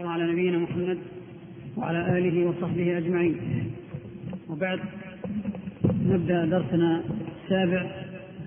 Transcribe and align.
على 0.00 0.32
نبينا 0.32 0.58
محمد 0.58 0.98
وعلى 1.76 2.18
آله 2.18 2.46
وصحبه 2.46 2.98
أجمعين. 2.98 3.36
وبعد 4.50 4.80
نبدأ 5.84 6.44
درسنا 6.44 7.04
السابع 7.44 7.82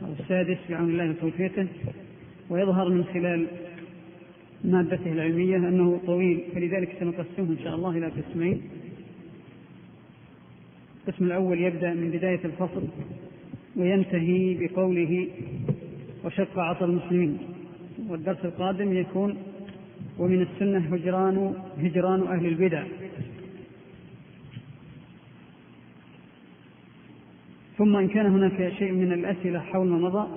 أو 0.02 0.12
السادس 0.20 0.57
بعون 0.70 0.89
الله 0.89 1.10
وتوفيقه 1.10 1.68
ويظهر 2.49 2.89
من 2.89 3.04
خلال 3.04 3.47
مادته 4.63 5.12
العلمية 5.12 5.57
أنه 5.57 5.99
طويل 6.05 6.41
فلذلك 6.53 6.96
سنقسمه 6.99 7.51
إن 7.51 7.57
شاء 7.63 7.75
الله 7.75 7.97
إلى 7.97 8.07
قسمين. 8.07 8.61
القسم 11.07 11.25
الأول 11.25 11.61
يبدأ 11.61 11.93
من 11.93 12.11
بداية 12.11 12.45
الفصل 12.45 12.83
وينتهي 13.75 14.57
بقوله 14.59 15.27
وشق 16.25 16.59
عصا 16.59 16.85
المسلمين. 16.85 17.38
والدرس 18.09 18.45
القادم 18.45 18.98
يكون 18.98 19.38
ومن 20.20 20.41
السنة 20.41 20.95
هجران 20.95 21.53
هجران 21.77 22.21
أهل 22.21 22.45
البدع. 22.45 22.84
ثم 27.77 27.95
إن 27.95 28.08
كان 28.08 28.25
هناك 28.25 28.73
شيء 28.80 28.91
من 28.91 29.13
الأسئلة 29.13 29.59
حول 29.59 29.88
ما 29.88 29.98
مضى 29.98 30.27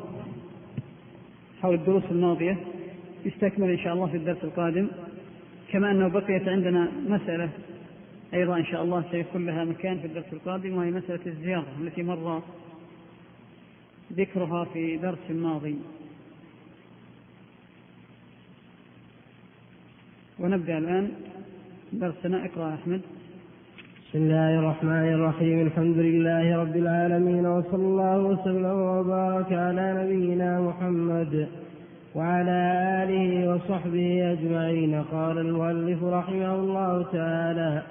حول 1.62 1.74
الدروس 1.74 2.04
الماضية 2.10 2.56
يستكمل 3.24 3.70
إن 3.70 3.78
شاء 3.78 3.94
الله 3.94 4.06
في 4.06 4.16
الدرس 4.16 4.44
القادم. 4.44 4.88
كما 5.72 5.90
أنه 5.90 6.08
بقيت 6.08 6.48
عندنا 6.48 6.92
مسألة 7.08 7.50
أيضا 8.34 8.56
إن 8.56 8.64
شاء 8.64 8.82
الله 8.82 9.04
سيكون 9.10 9.46
لها 9.46 9.64
مكان 9.64 9.98
في 9.98 10.06
الدرس 10.06 10.32
القادم 10.32 10.76
وهي 10.76 10.90
مسألة 10.90 11.26
الزيارة 11.26 11.66
التي 11.80 12.02
مر 12.02 12.42
ذكرها 14.12 14.64
في 14.64 14.96
درس 14.96 15.30
ماضي. 15.30 15.76
ونبدأ 20.40 20.78
الآن 20.78 21.06
درسنا 21.92 22.38
اقرأ 22.46 22.68
أحمد. 22.74 23.00
بسم 24.04 24.18
الله 24.24 24.50
الرحمن 24.60 25.08
الرحيم. 25.16 25.58
الحمد 25.66 25.98
لله 26.08 26.46
رب 26.62 26.76
العالمين 26.76 27.46
وصلى 27.46 27.86
الله 27.92 28.18
وسلم 28.30 28.78
وبارك 28.94 29.50
على 29.52 29.86
نبينا 30.00 30.50
محمد 30.60 31.48
وعلى 32.16 32.58
آله 33.02 33.30
وصحبه 33.50 34.08
أجمعين. 34.34 34.92
قال 35.12 35.36
المؤلف 35.38 36.04
رحمه 36.04 36.54
الله 36.54 36.92
تعالى 37.02 37.82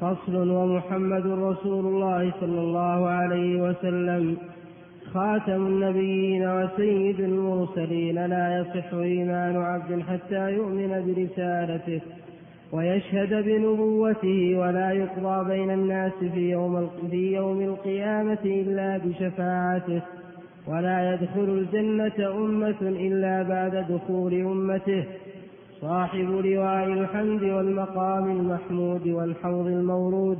فصل 0.00 0.50
ومحمد 0.50 1.26
رسول 1.26 1.84
الله 1.92 2.32
صلى 2.40 2.60
الله 2.66 2.98
عليه 3.18 3.52
وسلم. 3.66 4.36
خاتم 5.14 5.66
النبيين 5.66 6.48
وسيد 6.48 7.20
المرسلين 7.20 8.26
لا 8.26 8.58
يصح 8.58 8.94
إيمان 8.94 9.56
عبد 9.56 10.02
حتى 10.02 10.52
يؤمن 10.52 10.88
برسالته 11.06 12.00
ويشهد 12.72 13.44
بنبوته 13.44 14.58
ولا 14.58 14.90
يقضى 14.90 15.48
بين 15.48 15.70
الناس 15.70 16.12
في 16.34 16.50
يوم, 16.50 16.90
في 17.10 17.34
يوم 17.34 17.60
القيامة 17.60 18.38
إلا 18.44 18.98
بشفاعته 18.98 20.02
ولا 20.66 21.14
يدخل 21.14 21.44
الجنة 21.44 22.36
أمة 22.36 22.80
إلا 22.82 23.42
بعد 23.42 23.86
دخول 23.92 24.34
أمته. 24.34 25.04
صاحب 25.80 26.30
لواء 26.44 26.84
الحمد 26.84 27.42
والمقام 27.42 28.30
المحمود 28.30 29.08
والحوض 29.08 29.66
المورود. 29.66 30.38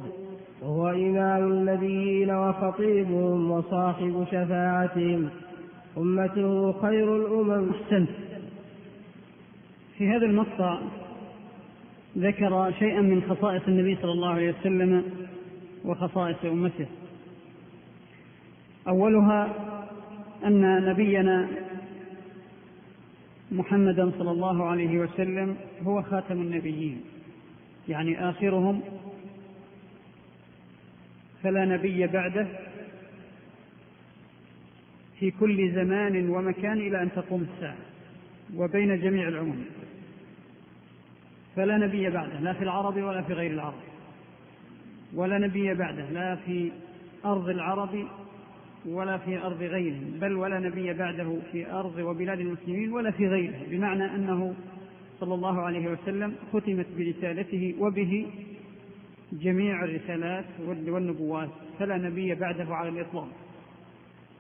وهو 0.63 0.89
إمام 0.89 1.53
النبيين 1.53 2.31
وخطيبهم 2.31 3.51
وصاحب 3.51 4.27
شفاعتهم. 4.31 5.29
أمته 5.97 6.73
خير 6.73 7.17
الأمم. 7.17 7.71
أحسنت 7.71 8.09
في 9.99 10.09
هذا 10.09 10.27
المقطع 10.27 10.79
ذكر 12.19 12.73
شيئا 12.79 13.01
من 13.01 13.23
خصائص 13.23 13.63
النبي 13.69 13.97
صلى 14.03 14.13
الله 14.13 14.29
عليه 14.29 14.55
وسلم 14.61 15.03
وخصائص 15.85 16.45
أمته. 16.45 16.87
أولها 18.89 19.55
أن 20.45 20.85
نبينا 20.85 21.49
محمدا 23.53 24.13
صلى 24.19 24.31
الله 24.31 24.65
عليه 24.65 24.99
وسلم 24.99 25.57
هو 25.83 26.03
خاتم 26.03 26.41
النبيين 26.41 27.01
يعني 27.89 28.31
آخرهم 28.31 28.81
فلا 31.43 31.65
نبي 31.65 32.07
بعده 32.07 32.47
في 35.19 35.31
كل 35.31 35.73
زمان 35.75 36.29
ومكان 36.31 36.79
إلى 36.79 37.03
أن 37.03 37.13
تقوم 37.13 37.47
الساعة 37.55 37.77
وبين 38.55 39.01
جميع 39.01 39.29
العمم 39.29 39.65
فلا 41.57 41.79
نبي 41.79 42.11
بعده 42.11 42.41
لا 42.41 42.53
في 42.53 42.65
العرب 42.65 42.97
ولا 42.97 43.23
في 43.23 43.33
غير 43.33 43.51
العرب. 43.51 43.83
ولا 45.15 45.39
نبي 45.39 45.75
بعده 45.75 46.11
لا 46.11 46.37
في 46.37 46.73
أرض 47.25 47.49
العرب 47.49 48.07
ولا 48.87 49.19
في 49.19 49.39
أرض 49.39 49.63
غيرهم 49.63 50.19
بل 50.21 50.33
ولا 50.33 50.59
نبي 50.59 50.93
بعده 50.93 51.39
في 51.53 51.71
أرض 51.73 51.99
وبلاد 51.99 52.41
المسلمين 52.41 52.93
ولا 52.93 53.11
في 53.11 53.29
غيره 53.29 53.59
بمعنى 53.71 54.05
أنه 54.05 54.55
صلى 55.21 55.35
الله 55.35 55.61
عليه 55.61 55.89
وسلم 55.89 56.35
ختمت 56.53 56.87
برسالته 56.99 57.75
وبه 57.79 58.27
جميع 59.43 59.85
الرسالات 59.85 60.45
والنبوات 60.67 61.49
فلا 61.79 61.97
نبي 61.97 62.35
بعده 62.35 62.75
على 62.75 62.89
الإطلاق. 62.89 63.29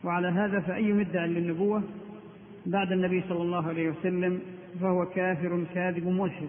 وعلى 0.04 0.28
هذا 0.28 0.60
فأي 0.60 0.92
مدعى 0.92 1.28
للنبوة؟ 1.28 1.82
بعد 2.66 2.92
النبي 2.92 3.22
صلى 3.28 3.42
الله 3.42 3.68
عليه 3.68 3.90
وسلم 3.90 4.40
فهو 4.80 5.06
كافر 5.06 5.64
كاذب 5.74 6.06
ملحد. 6.08 6.48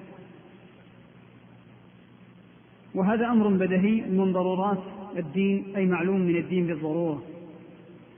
وهذا 2.96 3.28
أمر 3.28 3.48
بدهي 3.48 4.02
من 4.02 4.34
ضرورات 4.34 4.84
الدين 5.18 5.76
أي 5.76 5.86
معلوم 5.86 6.22
من 6.22 6.36
الدين 6.36 6.68
بالضرورة. 6.68 7.24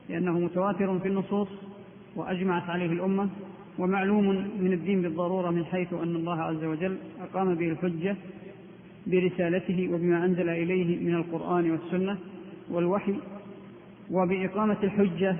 لأنه 0.10 0.40
متواتر 0.40 1.00
في 1.00 1.08
النصوص 1.08 1.48
وأجمعت 2.16 2.70
عليه 2.70 2.92
الأمة 2.92 3.30
ومعلوم 3.80 4.28
من 4.60 4.74
الدين 4.74 5.02
بالضرورة 5.02 5.50
من 5.52 5.66
حيث 5.66 5.94
أن 5.94 6.16
الله 6.16 6.42
عز 6.42 6.64
وجل 6.64 6.98
أقام 7.22 7.56
به 7.56 7.70
الحجة 7.70 8.16
برسالته 9.08 9.90
وبما 9.94 10.26
أنزل 10.26 10.50
إليه 10.50 11.00
من 11.00 11.16
القرآن 11.16 11.72
والسنة 11.72 12.18
والوحي 12.70 13.16
وبإقامة 14.12 14.78
الحجة 14.84 15.36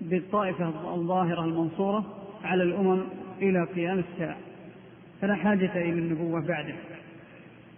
بالطائفة 0.00 0.94
الظاهرة 0.94 1.44
المنصورة 1.44 2.04
على 2.44 2.62
الأمم 2.62 3.02
إلى 3.42 3.64
قيام 3.64 3.98
الساعة. 3.98 4.38
فلا 5.20 5.34
حاجة 5.34 5.72
إلى 5.76 5.90
النبوة 5.92 6.46
بعده. 6.46 6.74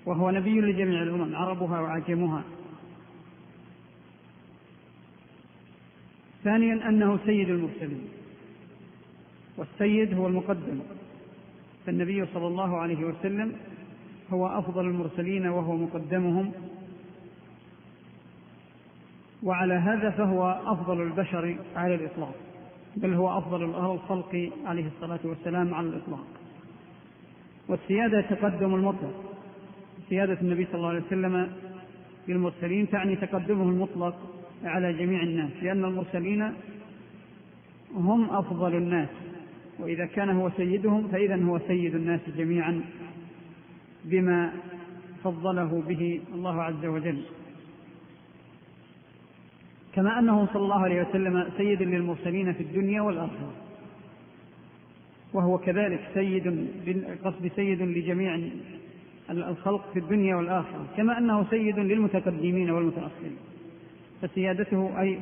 وهو 0.06 0.30
نبي 0.30 0.60
لجميع 0.60 1.02
الأمم 1.02 1.36
عربها 1.36 1.80
وعجمها. 1.80 2.42
ثانيا 6.44 6.88
أنه 6.88 7.18
سيد 7.26 7.50
المرسلين. 7.50 8.08
والسيد 9.56 10.14
هو 10.14 10.26
المقدم. 10.26 10.80
فالنبي 11.86 12.26
صلى 12.34 12.46
الله 12.46 12.76
عليه 12.76 13.04
وسلم 13.04 13.56
هو 14.32 14.46
أفضل 14.46 14.86
المرسلين 14.86 15.46
وهو 15.46 15.76
مقدمهم. 15.76 16.52
وعلى 19.42 19.74
هذا 19.74 20.10
فهو 20.10 20.60
أفضل 20.66 21.02
البشر 21.02 21.56
على 21.76 21.94
الإطلاق 21.94 22.34
بل 22.96 23.14
هو 23.14 23.38
أفضل 23.38 23.62
الخلق 23.62 24.50
عليه 24.66 24.86
الصلاة 24.86 25.20
والسلام 25.24 25.74
على 25.74 25.86
الإطلاق. 25.86 26.26
والسيادة 27.68 28.20
تقدم 28.20 28.74
المطلق. 28.74 29.34
سيادة 30.08 30.40
النبي 30.40 30.64
صلى 30.64 30.74
الله 30.74 30.88
عليه 30.88 31.06
وسلم 31.06 31.52
للمرسلين 32.28 32.90
تعني 32.90 33.16
تقدمه 33.16 33.62
المطلق 33.62 34.14
على 34.64 34.92
جميع 34.92 35.22
الناس 35.22 35.50
لأن 35.62 35.84
المرسلين 35.84 36.52
هم 37.94 38.30
أفضل 38.30 38.74
الناس. 38.74 39.08
وإذا 39.78 40.06
كان 40.06 40.30
هو 40.30 40.50
سيدهم 40.56 41.08
فإذا 41.08 41.44
هو 41.44 41.58
سيد 41.58 41.94
الناس 41.94 42.20
جميعا. 42.36 42.80
بما 44.04 44.52
فضله 45.24 45.82
به 45.88 46.20
الله 46.34 46.62
عز 46.62 46.84
وجل. 46.84 47.22
كما 49.94 50.18
أنه 50.18 50.46
صلى 50.46 50.62
الله 50.62 50.80
عليه 50.80 51.08
وسلم 51.08 51.46
سيد 51.56 51.82
للمرسلين 51.82 52.52
في 52.52 52.62
الدنيا 52.62 53.02
والآخرة. 53.02 53.52
وهو 55.32 55.58
كذلك 55.58 56.00
سيد 56.14 56.68
قصد 57.24 57.50
سيد 57.56 57.82
لجميع 57.82 58.40
الخلق 59.30 59.92
في 59.92 59.98
الدنيا 59.98 60.36
والآخرة. 60.36 60.86
كما 60.96 61.18
أنه 61.18 61.46
سيد 61.50 61.78
للمتقدمين 61.78 62.70
والمتأخرين. 62.70 63.36
فسيادته 64.22 65.00
أي 65.00 65.18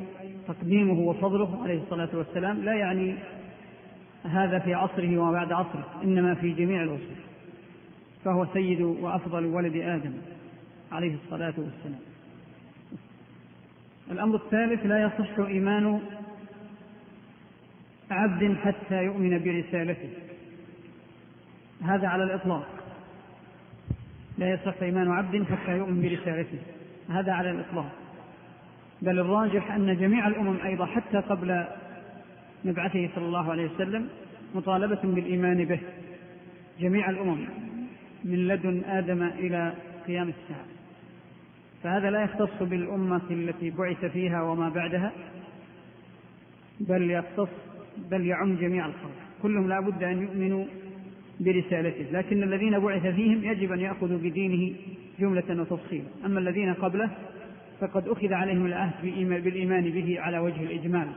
تقديمه 0.47 0.99
وفضله 0.99 1.63
عليه 1.63 1.81
الصلاة 1.83 2.09
والسلام 2.13 2.63
لا 2.63 2.73
يعني 2.73 3.15
هذا 4.23 4.59
في 4.59 4.73
عصره 4.73 5.17
وما 5.17 5.31
بعد 5.31 5.51
عصره 5.51 5.85
إنما 6.03 6.33
في 6.35 6.51
جميع 6.51 6.83
العصور. 6.83 7.28
فهو 8.25 8.47
سيد 8.53 8.81
وأفضل 8.81 9.45
ولد 9.45 9.75
آدم 9.75 10.13
عليه 10.91 11.15
الصلاة 11.15 11.53
والسلام. 11.57 11.99
الأمر 14.11 14.35
الثالث 14.35 14.85
لا 14.85 15.03
يصح 15.03 15.39
إيمان 15.39 16.01
عبد 18.11 18.57
حتى 18.57 19.03
يؤمن 19.03 19.43
برسالته. 19.43 20.09
هذا 21.81 22.07
على 22.07 22.23
الإطلاق. 22.23 22.67
لا 24.37 24.49
يصح 24.53 24.81
إيمان 24.81 25.11
عبد 25.11 25.43
حتى 25.43 25.77
يؤمن 25.77 26.01
برسالته. 26.01 26.59
هذا 27.09 27.31
على 27.31 27.51
الإطلاق. 27.51 27.91
بل 29.01 29.19
الراجح 29.19 29.71
أن 29.71 29.97
جميع 29.97 30.27
الأمم 30.27 30.57
أيضا 30.65 30.85
حتى 30.85 31.17
قبل 31.17 31.65
مبعثه 32.65 33.09
صلى 33.15 33.25
الله 33.25 33.51
عليه 33.51 33.71
وسلم 33.71 34.09
مطالبة 34.55 35.01
بالإيمان 35.03 35.65
به. 35.65 35.79
جميع 36.79 37.09
الأمم. 37.09 37.68
من 38.23 38.47
لدن 38.47 38.83
آدم 38.83 39.23
إلى 39.23 39.73
قيام 40.07 40.29
الساعة. 40.29 40.65
فهذا 41.83 42.09
لا 42.11 42.23
يختص 42.23 42.63
بالأمة 42.63 43.21
التي 43.31 43.69
بعث 43.69 44.05
فيها 44.05 44.41
وما 44.41 44.69
بعدها 44.69 45.11
بل 46.79 47.11
يختص 47.11 47.49
بل 48.11 48.25
يعم 48.25 48.55
جميع 48.55 48.85
الخلق. 48.85 49.15
كلهم 49.41 49.69
لا 49.69 49.79
بد 49.79 50.03
أن 50.03 50.21
يؤمنوا 50.21 50.65
برسالته. 51.39 52.05
لكن 52.11 52.43
الذين 52.43 52.79
بعث 52.79 53.07
فيهم 53.07 53.43
يجب 53.43 53.71
أن 53.71 53.79
يأخذوا 53.79 54.17
بدينه 54.17 54.75
جملة 55.19 55.61
وتفصيلا 55.61 56.05
أما 56.25 56.39
الذين 56.39 56.73
قبله 56.73 57.09
فقد 57.79 58.07
أخذ 58.07 58.33
عليهم 58.33 58.65
العهد 58.65 59.05
بالإيمان 59.43 59.83
به 59.89 60.19
على 60.19 60.39
وجه 60.39 60.63
الإجمال. 60.63 61.07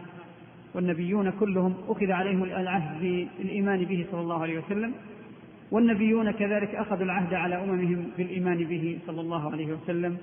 والنبيون 0.74 1.30
كلهم 1.30 1.74
أخذ 1.88 2.10
عليهم 2.10 2.44
العهد 2.44 3.00
بالإيمان 3.00 3.84
به 3.84 4.06
صلى 4.10 4.20
الله 4.20 4.42
عليه 4.42 4.58
وسلم. 4.58 4.92
والنبيون 5.72 6.30
كذلك 6.30 6.74
أخذوا 6.74 7.04
العهد 7.04 7.34
على 7.34 7.62
أممهم 7.64 8.10
بالإيمان 8.18 8.64
به 8.64 8.98
صلى 9.06 9.20
الله 9.20 9.52
عليه 9.52 9.66
وسلم 9.66 10.18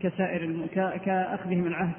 كسائر 0.00 0.66
كأخذهم 1.04 1.66
العهد 1.66 1.94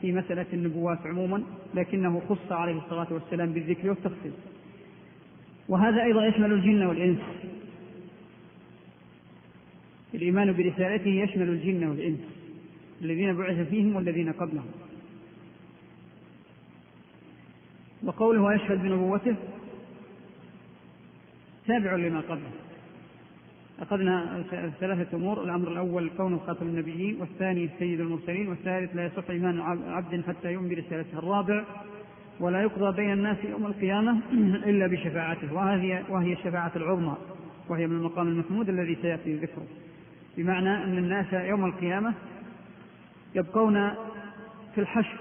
في 0.00 0.12
مسألة 0.12 0.46
النبوات 0.52 0.98
عموما 1.06 1.42
لكنه 1.74 2.22
خص 2.28 2.52
عليه 2.52 2.78
الصلاة 2.78 3.12
والسلام 3.12 3.52
بالذكر 3.52 3.88
والتخصيص 3.88 4.34
وهذا 5.68 6.02
أيضا 6.02 6.26
يشمل 6.26 6.52
الجن 6.52 6.82
والإنس. 6.82 7.18
الإيمان 10.14 10.52
برسالته 10.52 11.10
يشمل 11.10 11.48
الجن 11.48 11.84
والإنس 11.88 12.20
الذين 13.02 13.36
بعث 13.36 13.68
فيهم 13.68 13.96
والذين 13.96 14.32
قبلهم. 14.32 14.70
وقوله 18.04 18.42
ويشهد 18.42 18.82
بنبوته 18.82 19.36
تابع 21.68 21.94
لما 21.94 22.20
قبله. 22.20 22.50
أخذنا 23.80 24.44
ثلاثة 24.80 25.16
أمور 25.16 25.44
الأمر 25.44 25.72
الأول 25.72 26.10
كونه 26.16 26.38
خاتم 26.38 26.66
النبيين 26.66 27.20
والثاني 27.20 27.70
سيد 27.78 28.00
المرسلين 28.00 28.48
والثالث 28.48 28.96
لا 28.96 29.06
يصح 29.06 29.30
إيمان 29.30 29.60
عبد 29.88 30.24
حتى 30.28 30.52
يؤمن 30.52 30.68
برسالته. 30.68 31.18
الرابع 31.18 31.64
ولا 32.40 32.62
يقضى 32.62 32.96
بين 32.96 33.12
الناس 33.12 33.36
يوم 33.44 33.66
القيامة 33.66 34.20
إلا 34.70 34.86
بشفاعته 34.86 35.54
وهذه 35.54 36.04
وهي 36.08 36.32
الشفاعة 36.32 36.72
العظمى 36.76 37.16
وهي 37.68 37.86
من 37.86 37.96
المقام 37.96 38.28
المحمود 38.28 38.68
الذي 38.68 38.98
سيأتي 39.02 39.36
ذكره. 39.36 39.66
بمعنى 40.36 40.84
أن 40.84 40.98
الناس 40.98 41.32
يوم 41.32 41.64
القيامة 41.64 42.14
يبقون 43.34 43.90
في 44.74 44.80
الحشر 44.80 45.18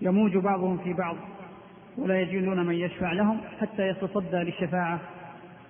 يموج 0.00 0.36
بعضهم 0.36 0.78
في 0.78 0.92
بعض. 0.92 1.16
ولا 1.98 2.20
يجدون 2.20 2.66
من 2.66 2.74
يشفع 2.74 3.12
لهم 3.12 3.40
حتى 3.60 3.88
يتصدى 3.88 4.36
للشفاعة 4.36 5.00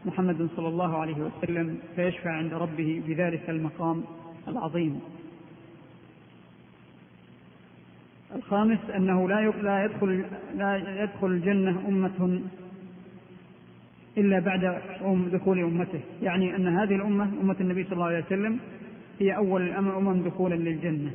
محمد 0.05 0.49
صلى 0.57 0.69
الله 0.69 0.99
عليه 0.99 1.17
وسلم 1.17 1.79
فيشفع 1.97 2.31
عند 2.31 2.55
ربه 2.55 3.03
بذلك 3.07 3.51
المقام 3.51 4.05
العظيم. 4.49 5.01
الخامس 8.35 8.79
أنه 8.97 9.29
لا 9.29 9.51
لا 9.63 9.85
يدخل 9.85 10.25
لا 10.57 11.03
يدخل 11.03 11.27
الجنة 11.27 11.89
أمة 11.89 12.41
إلا 14.19 14.39
بعد 14.39 14.83
دخول 15.33 15.59
أمته. 15.59 16.01
يعني 16.23 16.57
أن 16.57 16.79
هذه 16.79 16.95
الأمة 16.95 17.25
أمة 17.25 17.57
النبي 17.61 17.85
صلى 17.85 17.93
الله 17.93 18.07
عليه 18.07 18.25
وسلم 18.25 18.61
هي 19.21 19.37
أول 19.37 19.63
الأمم 19.63 20.23
دخولا 20.23 20.55
للجنة. 20.55 21.11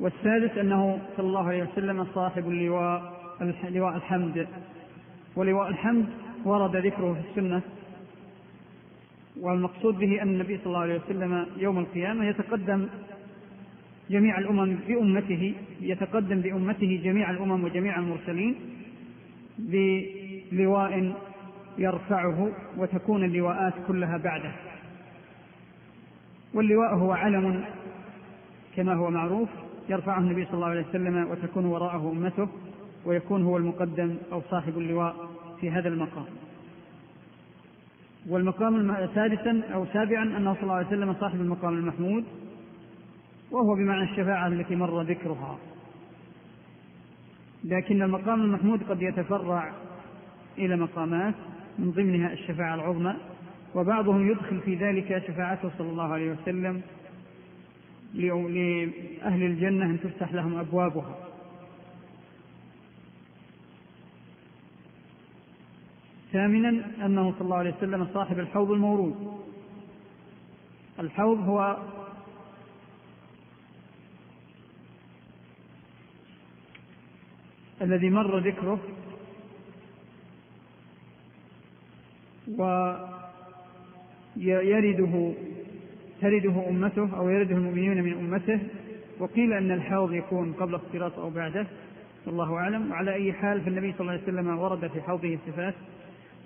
والسادس 0.00 0.58
أنه 0.58 1.00
صلى 1.16 1.26
الله 1.26 1.48
عليه 1.48 1.62
وسلم 1.62 2.06
صاحب 2.14 2.48
اللواء 2.48 3.12
لواء 3.70 3.96
الحمد. 3.96 4.46
ولواء 5.36 5.68
الحمد 5.68 6.06
ورد 6.44 6.76
ذكره 6.76 7.12
في 7.14 7.20
السنة. 7.30 7.62
والمقصود 9.40 9.98
به 9.98 10.22
أن 10.22 10.28
النبي 10.28 10.58
صلى 10.58 10.66
الله 10.66 10.80
عليه 10.80 11.00
وسلم 11.00 11.46
يوم 11.56 11.78
القيامة 11.78 12.24
يتقدم 12.24 12.88
جميع 14.10 14.38
الأمم 14.38 14.76
بأمته 14.88 15.54
يتقدم 15.80 16.40
بأمته 16.40 17.00
جميع 17.04 17.30
الأمم 17.30 17.64
وجميع 17.64 17.98
المرسلين 17.98 18.54
بلواء 20.52 21.12
يرفعه 21.78 22.52
وتكون 22.76 23.24
اللواءات 23.24 23.74
كلها 23.88 24.16
بعده. 24.16 24.52
واللواء 26.54 26.94
هو 26.94 27.12
علم 27.12 27.64
كما 28.76 28.94
هو 28.94 29.10
معروف. 29.10 29.48
يرفعه 29.88 30.18
النبي 30.18 30.44
صلى 30.44 30.54
الله 30.54 30.66
عليه 30.66 30.86
وسلم 30.88 31.30
وتكون 31.30 31.64
وراءه 31.64 32.10
أمته 32.12 32.48
ويكون 33.04 33.42
هو 33.44 33.56
المقدم 33.56 34.16
أو 34.32 34.42
صاحب 34.50 34.78
اللواء 34.78 35.16
في 35.60 35.70
هذا 35.70 35.88
المقام. 35.88 36.24
والمقام 38.28 39.06
سادسا 39.14 39.62
أو 39.74 39.86
سابعا 39.92 40.22
أنه 40.22 40.54
صلى 40.54 40.62
الله 40.62 40.74
عليه 40.74 40.86
وسلم 40.86 41.14
صاحب 41.20 41.40
المقام 41.40 41.74
المحمود 41.74 42.24
وهو 43.50 43.74
بمعنى 43.74 44.02
الشفاعة 44.02 44.46
التي 44.46 44.76
مر 44.76 45.02
ذكرها. 45.02 45.58
لكن 47.64 48.02
المقام 48.02 48.42
المحمود 48.42 48.82
قد 48.82 49.02
يتفرع 49.02 49.72
إلى 50.58 50.76
مقامات 50.76 51.34
من 51.78 51.90
ضمنها 51.90 52.32
الشفاعة 52.32 52.74
العظمى 52.74 53.14
وبعضهم 53.74 54.30
يدخل 54.30 54.60
في 54.60 54.74
ذلك 54.74 55.22
شفاعته 55.28 55.70
صلى 55.78 55.90
الله 55.90 56.12
عليه 56.12 56.32
وسلم 56.32 56.82
لأهل 58.14 59.42
الجنة 59.42 59.86
أن 59.86 60.00
تفتح 60.00 60.32
لهم 60.32 60.58
أبوابها. 60.58 61.28
ثامنا 66.32 66.68
أنه 67.06 67.32
صلى 67.32 67.40
الله 67.40 67.56
عليه 67.56 67.74
وسلم 67.76 68.08
صاحب 68.14 68.38
الحوض 68.38 68.70
المورود. 68.70 69.38
الحوض 70.98 71.38
هو 71.38 71.76
الذي 77.82 78.10
مر 78.10 78.38
ذكره 78.38 78.80
ويرده 84.36 85.34
ترده 86.20 86.68
أمته 86.68 87.16
أو 87.16 87.28
يرده 87.28 87.56
المؤمنون 87.56 88.02
من 88.02 88.12
أمته 88.12 88.60
وقيل 89.18 89.52
أن 89.52 89.70
الحوض 89.70 90.12
يكون 90.12 90.52
قبل 90.52 90.74
اختلاط 90.74 91.18
أو 91.18 91.30
بعده 91.30 91.66
والله 92.26 92.54
أعلم. 92.54 92.90
وعلى 92.90 93.14
أي 93.14 93.32
حال 93.32 93.60
فالنبي 93.60 93.92
صلى 93.92 94.00
الله 94.00 94.12
عليه 94.12 94.22
وسلم 94.22 94.58
ورد 94.58 94.86
في 94.86 95.02
حوضه 95.02 95.38
صفات 95.46 95.74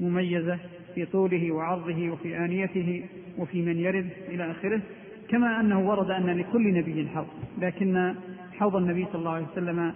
مميزة 0.01 0.59
في 0.95 1.07
طوله 1.07 1.53
وعرضه 1.53 2.11
وفي 2.11 2.39
آنيته 2.39 3.05
وفي 3.39 3.63
من 3.63 3.79
يرد 3.79 4.11
إلى 4.29 4.51
آخره 4.51 4.81
كما 5.29 5.61
أنه 5.61 5.89
ورد 5.89 6.11
أن 6.11 6.27
لكل 6.27 6.75
نبي 6.75 7.09
حوض 7.09 7.27
لكن 7.59 8.15
حوض 8.53 8.77
النبي 8.77 9.07
صلى 9.13 9.19
الله 9.19 9.31
عليه 9.31 9.47
وسلم 9.53 9.95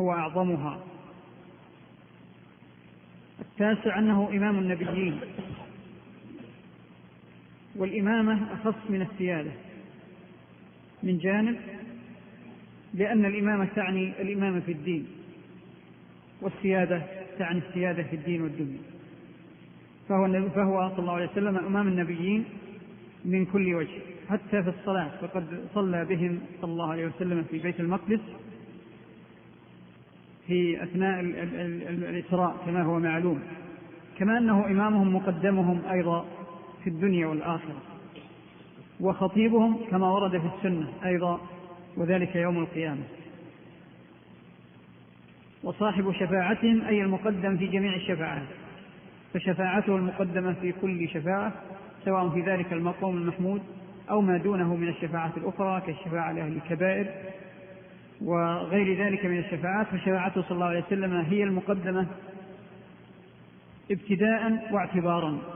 هو 0.00 0.12
أعظمها. 0.12 0.78
التاسع 3.40 3.98
أنه 3.98 4.28
إمام 4.32 4.58
النبيين. 4.58 5.20
والإمامة 7.78 8.52
أخص 8.52 8.90
من 8.90 9.02
السيادة. 9.02 9.50
من 11.02 11.18
جانب 11.18 11.56
لأن 12.94 13.24
الإمامة 13.24 13.68
تعني 13.76 14.22
الإمامة 14.22 14.60
في 14.60 14.72
الدين 14.72 15.06
والسيادة 16.42 17.02
تعني 17.38 17.58
السيادة 17.68 18.02
في 18.02 18.16
الدين 18.16 18.42
والدنيا. 18.42 18.78
فهو, 20.08 20.48
فهو 20.48 20.88
صلى 20.90 20.98
الله 20.98 21.12
عليه 21.12 21.30
وسلم 21.30 21.56
أمام 21.56 21.88
النبيين 21.88 22.44
من 23.24 23.44
كل 23.44 23.74
وجه 23.74 23.98
حتى 24.28 24.62
في 24.62 24.68
الصلاة. 24.68 25.10
فقد 25.20 25.60
صلى 25.74 26.04
بهم 26.04 26.40
صلى 26.60 26.70
الله 26.70 26.90
عليه 26.90 27.06
وسلم 27.06 27.44
في 27.50 27.58
بيت 27.58 27.80
المقدس 27.80 28.20
في 30.46 30.82
أثناء 30.82 31.20
الإسراء 31.20 32.56
كما 32.66 32.82
هو 32.82 32.98
معلوم. 32.98 33.40
كما 34.18 34.38
أنه 34.38 34.66
إمامهم 34.66 35.16
مقدمهم 35.16 35.80
أيضا 35.92 36.35
في 36.86 36.90
الدنيا 36.92 37.26
والآخرة. 37.26 37.82
وخطيبهم 39.00 39.78
كما 39.90 40.10
ورد 40.10 40.30
في 40.30 40.50
السنة 40.56 40.88
أيضا 41.04 41.40
وذلك 41.96 42.36
يوم 42.36 42.58
القيامة. 42.58 43.02
وصاحب 45.62 46.12
شفاعتهم 46.12 46.82
أي 46.82 47.02
المقدم 47.02 47.56
في 47.56 47.66
جميع 47.66 47.94
الشفاعات. 47.94 48.46
فشفاعته 49.34 49.96
المقدمة 49.96 50.52
في 50.52 50.72
كل 50.72 51.08
شفاعة 51.08 51.52
سواء 52.04 52.28
في 52.28 52.40
ذلك 52.40 52.72
المقام 52.72 53.16
المحمود 53.16 53.62
أو 54.10 54.20
ما 54.20 54.36
دونه 54.36 54.76
من 54.76 54.88
الشفاعات 54.88 55.36
الأخرى 55.36 55.82
كالشفاعة 55.86 56.32
لأهل 56.32 56.52
الكبائر 56.56 57.06
وغير 58.22 59.06
ذلك 59.06 59.24
من 59.24 59.38
الشفاعات. 59.38 59.86
فشفاعته 59.86 60.42
صلى 60.42 60.50
الله 60.50 60.66
عليه 60.66 60.84
وسلم 60.86 61.14
هي 61.14 61.42
المقدمة 61.42 62.06
ابتداء 63.90 64.68
واعتبارا. 64.72 65.55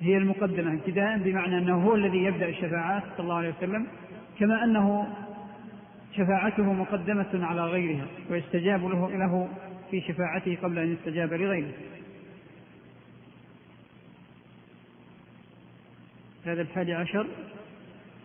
هي 0.00 0.16
المقدمة 0.16 0.74
ابتداء 0.74 1.18
بمعنى 1.18 1.58
أنه 1.58 1.84
هو 1.84 1.94
الذي 1.94 2.18
يبدأ 2.18 2.48
الشفاعات 2.48 3.02
صلى 3.02 3.20
الله 3.20 3.34
عليه 3.34 3.54
وسلم 3.58 3.86
كما 4.38 4.64
أنه 4.64 5.14
شفاعته 6.16 6.72
مقدمة 6.72 7.46
على 7.46 7.64
غيرها 7.64 8.06
ويستجاب 8.30 8.84
له 8.84 9.10
له 9.10 9.48
في 9.90 10.00
شفاعته 10.00 10.58
قبل 10.62 10.78
أن 10.78 10.92
يستجاب 10.92 11.32
لغيره. 11.32 11.72
هذا 16.44 16.62
الحادي 16.62 16.94
عشر. 16.94 17.26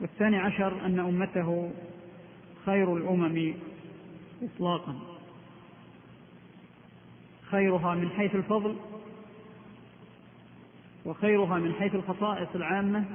والثاني 0.02 0.38
عشر 0.38 0.86
أن 0.86 1.00
أمته 1.00 1.72
خير 2.66 2.98
الأمم 2.98 3.54
إطلاقا. 4.44 4.96
خيرها 7.52 7.96
من 7.96 8.10
حيث 8.10 8.36
الفضل 8.36 8.76
وخيرها 11.06 11.58
من 11.58 11.74
حيث 11.74 11.96
الخصائص 11.96 12.48
العامة 12.56 13.06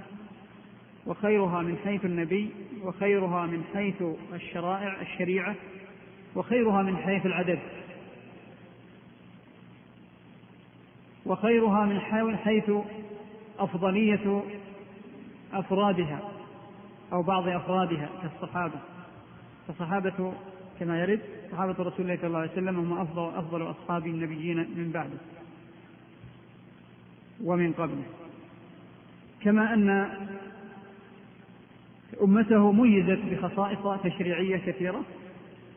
وخيرها 1.07 1.63
من 1.63 1.77
حيث 1.85 2.05
النبي 2.05 2.51
وخيرها 2.83 3.47
من 3.47 3.65
حيث 3.75 4.03
الشرائع 4.33 5.01
الشريعة 5.01 5.55
وخيرها 6.37 6.83
من 6.83 6.97
حيث 6.97 7.27
العدد. 7.27 7.59
وخيرها 11.27 11.85
من 11.85 12.37
حيث 12.37 12.71
أفضلية 13.59 14.43
أفرادها 15.53 16.21
أو 17.13 17.23
بعض 17.23 17.49
أفرادها 17.49 18.09
كالصحابة. 18.23 18.81
فالصحابة 19.67 20.33
كما 20.81 21.01
يرد 21.01 21.21
صحابة 21.53 21.73
رسول 21.73 22.01
الله 22.01 22.17
صلى 22.17 22.27
الله 22.27 22.39
عليه 22.39 22.53
وسلم 22.53 22.79
هم 22.79 22.99
أفضل 22.99 23.39
أفضل 23.39 23.71
أصحاب 23.71 24.07
النبيين 24.07 24.57
من 24.57 24.91
بعده. 24.95 25.38
ومن 27.45 27.73
قبله 27.73 28.05
كما 29.41 29.75
أن 29.75 30.09
أمته 32.23 32.73
ميزت 32.73 33.19
بخصائص 33.31 34.03
تشريعية 34.05 34.57
كثيرة. 34.57 35.01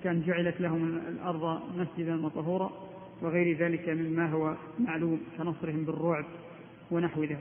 كان 0.03 0.21
جعلت 0.21 0.61
لهم 0.61 0.97
الأرض 1.07 1.59
مسجدا 1.77 2.25
وطهورا 2.25 2.71
وغير 3.21 3.57
ذلك 3.57 3.89
مما 3.89 4.31
هو 4.31 4.55
معلوم 4.79 5.21
كنصرهم 5.37 5.85
بالرعب 5.85 6.25
ونحو 6.91 7.23
ذلك. 7.23 7.37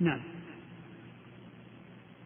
نعم. 0.00 0.20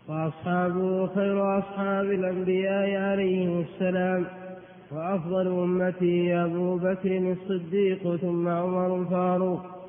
وأصحابه 0.09 1.07
خير 1.07 1.59
أصحاب 1.59 2.05
الأنبياء 2.05 3.01
عليهم 3.03 3.61
السلام. 3.61 4.27
وأفضل 4.91 5.47
أمتي 5.47 6.35
أبو 6.35 6.77
بكر 6.77 7.19
الصديق 7.33 8.17
ثم 8.17 8.49
عمر 8.49 9.03
الفاروق. 9.03 9.80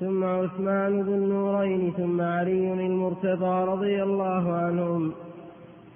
ثم 0.00 0.24
عثمان 0.24 1.00
ذو 1.00 1.14
النورين 1.14 1.92
ثم 1.96 2.20
علي 2.20 2.86
المرتضى 2.86 3.64
رضي 3.64 4.02
الله 4.02 4.52
عنهم 4.52 5.12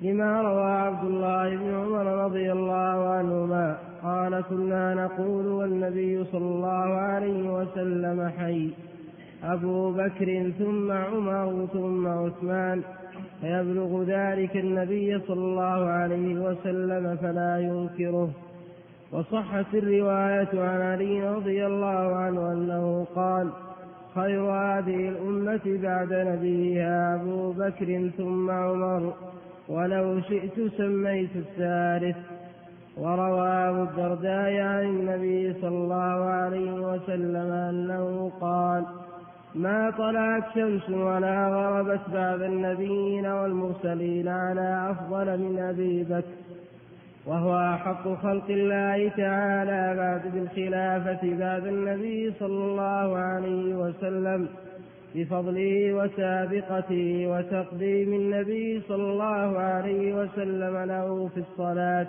لما 0.00 0.42
روى 0.42 0.70
عبد 0.70 1.04
الله 1.04 1.56
بن 1.56 1.74
عمر 1.74 2.06
رضي 2.24 2.52
الله 2.52 3.08
عنهما 3.08 3.76
قال 4.02 4.40
كنا 4.40 4.94
نقول 4.94 5.46
والنبي 5.46 6.24
صلى 6.24 6.44
الله 6.54 6.88
عليه 7.10 7.50
وسلم 7.54 8.28
حي. 8.38 8.70
أبو 9.44 9.92
بكر 9.92 10.50
ثم 10.58 10.92
عمر 10.92 11.66
ثم 11.72 12.06
عثمان. 12.06 12.82
فيبلغ 13.40 14.02
ذلك 14.02 14.56
النبي 14.56 15.18
صلى 15.18 15.44
الله 15.44 15.86
عليه 15.98 16.34
وسلم 16.46 17.16
فلا 17.16 17.58
ينكره. 17.58 18.30
وصحت 19.12 19.74
الرواية 19.74 20.52
عن 20.54 20.80
علي 20.80 21.34
رضي 21.34 21.66
الله 21.66 22.16
عنه 22.16 22.52
أنه 22.52 23.06
قال 23.14 23.50
خير 24.14 24.42
هذه 24.42 25.08
الأمة 25.08 25.60
بعد 25.82 26.12
نبيها 26.12 27.14
أبو 27.14 27.52
بكر 27.52 28.10
ثم 28.16 28.50
عمر. 28.50 29.12
ولو 29.68 30.20
شئت 30.20 30.72
سميت 30.78 31.36
الثالث. 31.36 32.16
وروى 32.96 33.48
أبو 33.48 33.82
الدرداء 33.82 34.60
عن 34.60 34.84
النبي 34.84 35.54
صلى 35.60 35.68
الله 35.68 36.24
عليه 36.24 36.72
وسلم 36.72 37.50
أنه 37.52 38.32
قال 38.40 38.84
ما 39.54 39.90
طلعت 39.90 40.44
شمس 40.54 40.90
ولا 40.90 41.48
غربت 41.48 42.00
بعد 42.14 42.42
النبيين 42.42 43.26
والمرسلين 43.26 44.28
على 44.28 44.90
أفضل 44.90 45.38
من 45.38 45.58
أبي 45.58 46.04
بكر. 46.04 46.51
وهو 47.26 47.74
أحق 47.74 48.08
خلق 48.22 48.50
الله 48.50 49.08
تعالى 49.08 49.94
بعد 49.96 50.22
بالخلافة 50.34 51.36
بعد 51.38 51.66
النبي 51.66 52.32
صلى 52.40 52.64
الله 52.64 53.18
عليه 53.18 53.74
وسلم 53.74 54.48
بفضله 55.14 55.94
وسابقته 55.94 57.26
وتقديم 57.26 58.12
النبي 58.12 58.82
صلى 58.88 59.12
الله 59.12 59.58
عليه 59.58 60.14
وسلم 60.14 60.76
له 60.76 61.28
في 61.34 61.40
الصلاة 61.40 62.06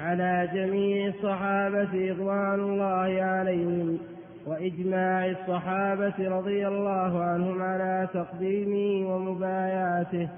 على 0.00 0.48
جميع 0.54 1.06
الصحابة 1.06 2.10
رضوان 2.10 2.60
الله 2.60 3.22
عليهم 3.22 3.98
وإجماع 4.46 5.26
الصحابة 5.26 6.14
رضي 6.18 6.68
الله 6.68 7.22
عنهم 7.22 7.62
على 7.62 8.08
تقديمه 8.14 9.14
ومبايعته. 9.14 10.28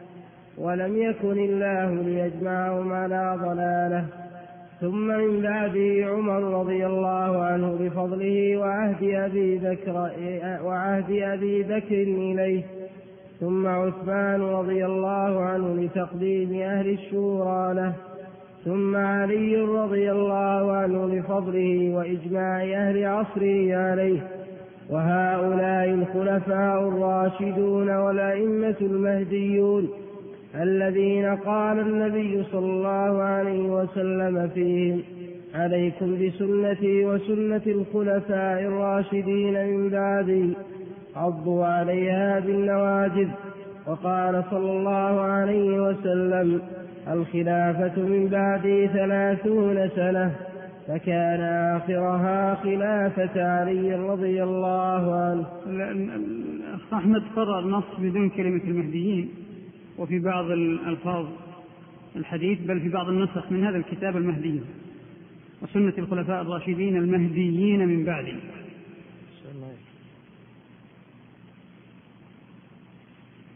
ولم 0.59 1.03
يكن 1.03 1.39
الله 1.39 2.03
ليجمعهم 2.03 2.93
على 2.93 3.39
ضلاله. 3.43 4.05
ثم 4.81 5.07
من 5.07 5.41
بعده 5.43 6.07
عمر 6.07 6.61
رضي 6.61 6.87
الله 6.87 7.43
عنه 7.45 7.79
بفضله 7.81 8.57
وعهد 8.57 9.03
أبي 9.03 9.59
بكر 9.59 10.11
وعهد 10.65 11.11
أبي 11.11 11.63
بكر 11.63 12.03
إليه. 12.03 12.63
ثم 13.41 13.67
عثمان 13.67 14.43
رضي 14.43 14.87
الله 14.87 15.41
عنه 15.41 15.75
لتقديم 15.75 16.61
أهل 16.61 16.89
الشورى 16.91 17.75
له. 17.75 17.93
ثم 18.65 18.97
علي 18.97 19.57
رضي 19.57 20.13
الله 20.13 20.73
عنه 20.73 21.07
لفضله 21.15 21.95
وإجماع 21.95 22.63
أهل 22.63 23.05
عصره 23.05 23.77
عليه. 23.77 24.21
وهؤلاء 24.91 25.89
الخلفاء 25.89 26.89
الراشدون 26.89 27.97
والأئمة 27.97 28.77
المهديون. 28.81 29.89
الذين 30.61 31.37
قال 31.37 31.79
النبي 31.81 32.45
صلى 32.53 32.67
الله 32.67 33.23
عليه 33.23 33.63
وسلم 33.63 34.49
فيهم 34.55 35.03
عليكم 35.55 36.15
بسنتي 36.15 37.05
وسنة 37.05 37.63
الخلفاء 37.67 38.63
الراشدين 38.63 39.67
من 39.67 39.89
بعدي 39.89 40.53
عضوا 41.17 41.67
عليها 41.67 42.41
بالنواجذ. 42.41 43.29
وقال 43.87 44.45
صلى 44.51 44.71
الله 44.71 45.21
عليه 45.21 45.81
وسلم 45.81 46.63
الخلافة 47.13 48.03
من 48.03 48.29
بعدي 48.29 48.89
ثلاثون 48.89 49.89
سنة 49.89 50.33
فكان 50.89 51.41
آخرها 51.77 52.55
خلافة 52.55 53.43
علي 53.43 53.95
رضي 53.95 54.43
الله 54.43 55.15
عنه. 55.15 55.47
أحمد 56.93 57.23
قرأ 57.37 57.61
النص 57.61 57.85
بدون 57.99 58.29
كلمة 58.31 58.61
المهديين. 58.65 59.29
وفي 59.99 60.19
بعض 60.19 60.51
الألفاظ 60.51 61.27
الحديث 62.17 62.59
بل 62.61 62.81
في 62.81 62.89
بعض 62.89 63.09
النسخ 63.09 63.53
من 63.53 63.65
هذا 63.65 63.77
الكتاب 63.77 64.17
المهدي 64.17 64.61
وسنة 65.63 65.95
الخلفاء 65.99 66.43
الراشدين 66.43 66.97
المهديين 66.97 67.89
من 67.89 68.05
بعده. 68.05 68.37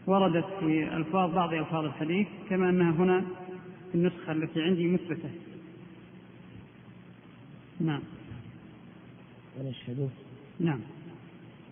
وردت 0.07 0.45
في 0.59 0.95
ألفاظ 0.97 1.33
بعض 1.35 1.53
ألفاظ 1.53 1.85
الحديث 1.85 2.27
كما 2.49 2.69
أنها 2.69 2.91
هنا 2.91 3.25
في 3.91 3.95
النسخة 3.95 4.31
التي 4.31 4.61
عندي 4.61 4.87
مثبتة. 4.87 5.29
نعم. 7.79 8.01
ونشهد 9.59 10.09
نعم. 10.59 10.79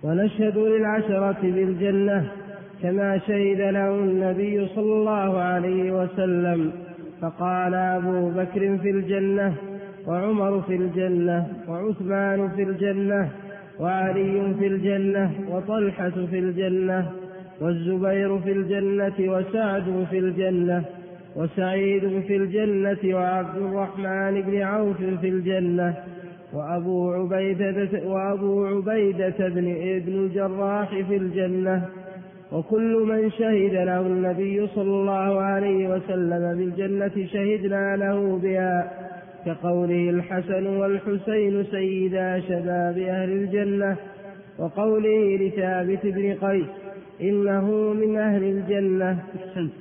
ونشهد 0.03 0.57
للعشرة 0.57 1.41
بالجنة 1.41 2.44
كما 2.81 3.17
شهد 3.17 3.61
له 3.61 3.89
النبي 3.95 4.67
صلى 4.67 4.93
الله 4.93 5.37
عليه 5.37 5.91
وسلم 5.91 6.71
فقال 7.21 7.73
أبو 7.73 8.29
بكر 8.29 8.77
في 8.77 8.89
الجنة 8.89 9.53
وعمر 10.07 10.61
في 10.61 10.75
الجنة 10.75 11.47
وعثمان 11.67 12.49
في 12.49 12.63
الجنة 12.63 13.29
وعلي 13.79 14.53
في 14.59 14.67
الجنة 14.67 15.31
وطلحة 15.49 16.09
في 16.09 16.39
الجنة 16.39 17.11
والزبير 17.61 18.39
في 18.39 18.51
الجنة 18.51 19.13
وسعد 19.19 20.05
في 20.09 20.19
الجنة 20.19 20.83
وسعيد 21.35 22.23
في 22.27 22.35
الجنة 22.35 23.15
وعبد 23.15 23.57
الرحمن 23.57 24.41
بن 24.41 24.61
عوف 24.61 24.97
في 25.21 25.29
الجنة 25.29 25.93
وأبو 26.53 27.11
عبيدة 27.13 27.89
وأبو 28.05 28.65
عبيدة 28.65 29.47
بن 29.47 29.75
ابن 29.77 30.13
الجراح 30.13 30.89
في 31.07 31.15
الجنة 31.17 31.85
وكل 32.55 33.05
من 33.07 33.31
شهد 33.31 33.73
له 33.73 34.01
النبي 34.01 34.67
صلى 34.67 34.91
الله 35.01 35.41
عليه 35.41 35.87
وسلم 35.87 36.57
بالجنة 36.57 37.27
شهدنا 37.27 37.95
له 37.95 38.37
بها 38.37 38.91
كقوله 39.45 40.09
الحسن 40.09 40.65
والحسين 40.65 41.63
سيدا 41.63 42.39
شباب 42.39 42.97
أهل 42.97 43.29
الجنة 43.29 43.97
وقوله 44.59 45.37
لثابت 45.37 46.05
بن 46.05 46.33
قيس 46.33 46.67
إنه 47.21 47.93
من 47.93 48.17
أهل 48.17 48.43
الجنة. 48.43 49.23
أحسنت. 49.35 49.73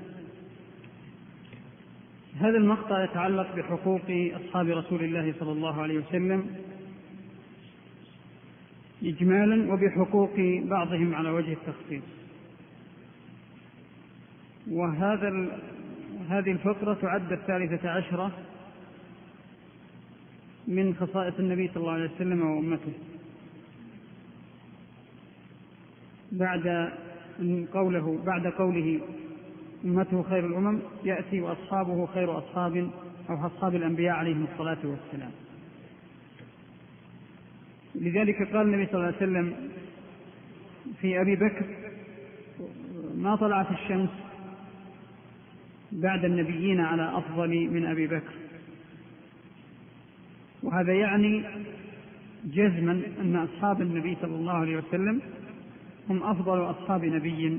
هذا 2.40 2.56
المقطع 2.56 3.04
يتعلق 3.04 3.56
بحقوق 3.56 4.32
أصحاب 4.40 4.68
رسول 4.68 5.04
الله 5.04 5.34
صلى 5.40 5.52
الله 5.52 5.82
عليه 5.82 5.98
وسلم 5.98 6.46
إجمالا 9.04 9.72
وبحقوق 9.72 10.36
بعضهم 10.64 11.14
على 11.14 11.30
وجه 11.30 11.52
التخصيص. 11.52 12.23
وهذا 14.70 15.58
هذه 16.28 16.52
الفقرة 16.52 16.94
تعد 16.94 17.32
الثالثة 17.32 17.90
عشرة 17.90 18.32
من 20.68 20.94
خصائص 20.94 21.34
النبي 21.38 21.68
صلى 21.68 21.76
الله 21.76 21.92
عليه 21.92 22.10
وسلم 22.14 22.50
وأمته. 22.50 22.92
بعد 26.32 26.92
قوله 27.72 28.22
بعد 28.26 28.46
قوله 28.46 29.00
أمته 29.84 30.22
خير 30.22 30.46
الأمم 30.46 30.78
يأتي 31.04 31.40
وأصحابه 31.40 32.06
خير 32.06 32.38
أصحاب 32.38 32.90
أو 33.30 33.46
أصحاب 33.46 33.74
الأنبياء 33.74 34.16
عليهم 34.16 34.46
الصلاة 34.52 34.78
والسلام. 34.84 35.30
لذلك 37.94 38.52
قال 38.52 38.66
النبي 38.66 38.86
صلى 38.86 38.94
الله 38.94 39.06
عليه 39.06 39.16
وسلم 39.16 39.54
في 41.00 41.20
أبي 41.20 41.36
بكر 41.36 41.64
ما 43.14 43.36
طلعت 43.36 43.70
الشمس 43.70 44.23
بعد 45.94 46.24
النبيين 46.24 46.80
على 46.80 47.18
أفضل 47.18 47.48
من 47.48 47.86
أبي 47.86 48.06
بكر. 48.06 48.34
وهذا 50.62 50.92
يعني 50.92 51.44
جزما 52.44 53.02
أن 53.20 53.36
أصحاب 53.36 53.82
النبي 53.82 54.16
صلى 54.22 54.34
الله 54.34 54.52
عليه 54.52 54.76
وسلم 54.76 55.20
هم 56.10 56.22
أفضل 56.22 56.70
أصحاب 56.70 57.04
نبي 57.04 57.58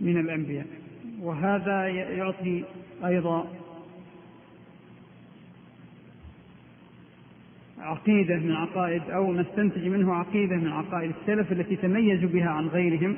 من 0.00 0.20
الأنبياء. 0.20 0.66
وهذا 1.20 1.88
يعطي 1.88 2.64
أيضا 3.04 3.52
عقيدة 7.78 8.36
من 8.36 8.52
عقائد 8.52 9.02
أو 9.10 9.32
نستنتج 9.32 9.86
منه 9.86 10.14
عقيدة 10.14 10.56
من 10.56 10.68
عقائد 10.68 11.12
السلف 11.20 11.52
التي 11.52 11.76
تميزوا 11.76 12.28
بها 12.28 12.50
عن 12.50 12.66
غيرهم. 12.66 13.16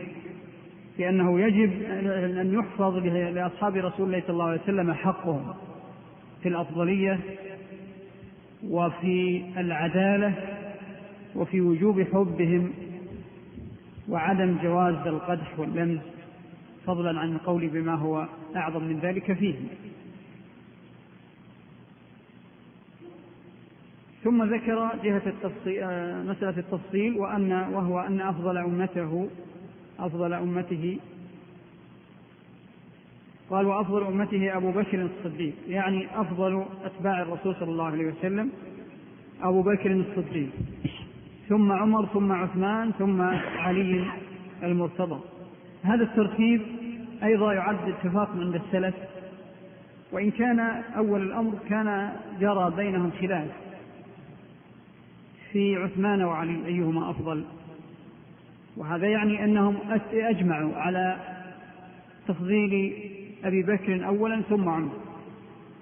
لأنه 0.98 1.40
يجب 1.40 1.82
أن 2.40 2.54
يحفظ 2.54 2.96
لأصحاب 3.06 3.76
رسول 3.76 4.06
الله 4.06 4.20
صلى 4.20 4.30
الله 4.30 4.44
عليه 4.44 4.62
وسلم 4.62 4.92
حقهم 4.92 5.54
في 6.42 6.48
الأفضلية 6.48 7.20
وفي 8.70 9.44
العدالة 9.56 10.34
وفي 11.34 11.60
وجوب 11.60 12.02
حبهم 12.02 12.70
وعدم 14.08 14.56
جواز 14.62 15.06
القدح 15.06 15.58
واللمز 15.58 16.00
فضلا 16.86 17.20
عن 17.20 17.32
القول 17.32 17.68
بما 17.68 17.94
هو 17.94 18.26
أعظم 18.56 18.84
من 18.84 18.98
ذلك 18.98 19.32
فيه. 19.32 19.54
ثم 24.24 24.42
ذكر 24.54 24.90
جهة 25.04 25.22
التفصيل 25.26 25.82
آه، 25.82 26.22
مسألة 26.22 26.58
التفصيل 26.58 27.16
وأن 27.16 27.52
وهو 27.52 28.00
أن 28.00 28.20
أفضل 28.20 28.58
أمته 28.58 29.28
أفضل 29.98 30.32
أمته. 30.32 30.98
قال 33.50 33.66
وأفضل 33.66 34.06
أمته 34.06 34.56
أبو 34.56 34.70
بكر 34.70 35.02
الصديق 35.02 35.54
يعني 35.68 36.20
أفضل 36.20 36.64
أتباع 36.84 37.22
الرسول 37.22 37.54
صلى 37.54 37.70
الله 37.70 37.84
عليه 37.84 38.12
وسلم 38.12 38.50
أبو 39.42 39.62
بكر 39.62 39.92
الصديق. 39.92 40.50
ثم 41.48 41.72
عمر 41.72 42.06
ثم 42.06 42.32
عثمان 42.32 42.92
ثم 42.98 43.20
علي 43.56 44.04
المرتضى. 44.62 45.20
هذا 45.82 46.04
الترتيب 46.04 46.62
أيضا 47.22 47.52
يعد 47.52 47.88
اتفاق 47.88 48.30
عند 48.30 48.54
السلف 48.54 48.94
وإن 50.12 50.30
كان 50.30 50.60
أول 50.96 51.22
الأمر 51.22 51.52
كان 51.68 52.16
جرى 52.40 52.72
بينهم 52.76 53.10
خلاف 53.20 53.50
في 55.52 55.76
عثمان 55.76 56.22
وعلي 56.22 56.66
أيهما 56.66 57.10
أفضل؟ 57.10 57.44
وهذا 58.76 59.06
يعني 59.06 59.44
أنهم 59.44 59.76
أجمعوا 60.12 60.76
على 60.76 61.16
تفضيل 62.28 62.92
أبي 63.44 63.62
بكر 63.62 64.06
أولا 64.06 64.40
ثم 64.40 64.68
عمر. 64.68 64.92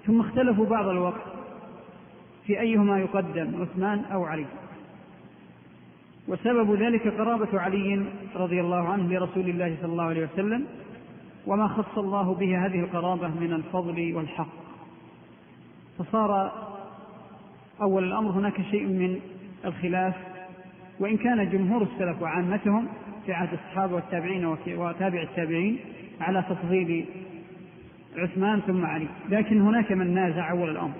ثم 0.05 0.19
اختلفوا 0.19 0.65
بعض 0.65 0.87
الوقت 0.87 1.21
في 2.45 2.59
أيهما 2.59 2.99
يقدم 2.99 3.61
عثمان 3.61 3.99
أو 3.99 4.23
علي. 4.23 4.45
وسبب 6.27 6.73
ذلك 6.73 7.07
قرابة 7.07 7.59
علي 7.59 8.05
رضي 8.35 8.61
الله 8.61 8.89
عنه 8.89 9.13
لرسول 9.13 9.49
الله 9.49 9.77
صلى 9.81 9.91
الله 9.91 10.03
عليه 10.03 10.27
وسلم 10.33 10.65
وما 11.47 11.67
خص 11.67 11.97
الله 11.97 12.33
به 12.33 12.65
هذه 12.65 12.79
القرابة 12.79 13.27
من 13.27 13.53
الفضل 13.53 14.15
والحق. 14.15 14.63
فصار 15.97 16.51
أول 17.81 18.03
الأمر 18.03 18.31
هناك 18.31 18.61
شيء 18.71 18.85
من 18.85 19.19
الخلاف 19.65 20.15
وإن 20.99 21.17
كان 21.17 21.49
جمهور 21.49 21.81
السلف 21.81 22.21
وعامتهم 22.21 22.87
في 23.25 23.33
عهد 23.33 23.53
الصحابة 23.53 23.95
والتابعين 23.95 24.45
وتابع 24.67 25.21
التابعين 25.21 25.77
على 26.21 26.43
تفضيل 26.49 27.05
عثمان 28.17 28.59
ثم 28.59 28.85
علي. 28.85 29.07
لكن 29.29 29.61
هناك 29.61 29.91
من 29.91 30.13
نازع 30.13 30.51
أول 30.51 30.69
الأمر. 30.69 30.95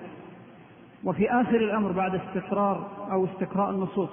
وفي 1.04 1.30
آخر 1.30 1.56
الأمر 1.56 1.92
بعد 1.92 2.14
استقرار 2.14 3.08
أو 3.12 3.24
استقراء 3.24 3.70
النصوص. 3.70 4.10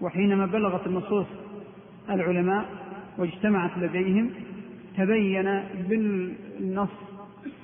وحينما 0.00 0.46
بلغت 0.46 0.86
النصوص 0.86 1.26
العلماء 2.10 2.64
واجتمعت 3.18 3.78
لديهم 3.78 4.30
تبين 4.96 5.62
بالنص 5.88 6.88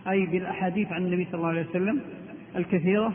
أي 0.08 0.26
بالأحاديث 0.26 0.92
عن 0.92 1.06
النبي 1.06 1.24
صلى 1.24 1.34
الله 1.34 1.48
عليه 1.48 1.66
وسلم 1.70 2.00
الكثيرة 2.56 3.12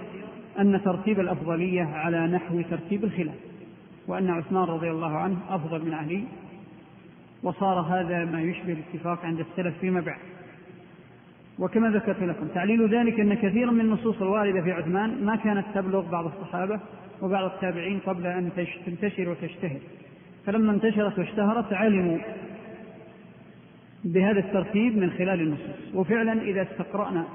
أن 0.60 0.82
ترتيب 0.86 1.20
الأفضلية 1.20 1.84
على 1.84 2.28
نحو 2.28 2.62
ترتيب 2.62 3.04
الخلاف. 3.04 3.36
وأن 4.08 4.30
عثمان 4.30 4.64
رضي 4.64 4.92
الله 4.92 5.18
عنه 5.18 5.38
أفضل 5.50 5.86
من 5.86 5.94
علي 5.94 6.24
وصار 7.44 7.80
هذا 7.80 8.26
ما 8.26 8.42
يشبه 8.42 8.74
الاتفاق 8.74 9.26
عند 9.26 9.40
السلف 9.40 9.78
فيما 9.80 10.02
بعد. 10.02 10.20
وكما 11.60 11.90
ذكرت 11.90 12.24
لكم 12.24 12.48
تعليل 12.48 12.96
ذلك 12.96 13.20
أن 13.20 13.34
كثيرا 13.34 13.72
من 13.72 13.82
النصوص 13.82 14.22
الواردة 14.22 14.62
في 14.62 14.72
عثمان 14.72 15.26
ما 15.26 15.36
كانت 15.36 15.66
تبلغ 15.76 16.12
بعض 16.12 16.26
الصحابة 16.26 16.80
وبعض 17.22 17.52
التابعين 17.52 18.00
قبل 18.00 18.28
أن 18.28 18.50
تنتشر 18.86 19.30
وتشتهر. 19.30 19.80
فلما 20.46 20.72
انتشرت 20.72 21.20
واشتهرت 21.20 21.74
علموا 21.74 22.18
بهذا 24.04 24.40
الترتيب 24.40 24.98
من 24.98 25.12
خلال 25.12 25.42
النصوص. 25.42 25.96
وفعلا 25.96 26.42
إذا 26.42 26.62
استقرأنا 26.62 27.26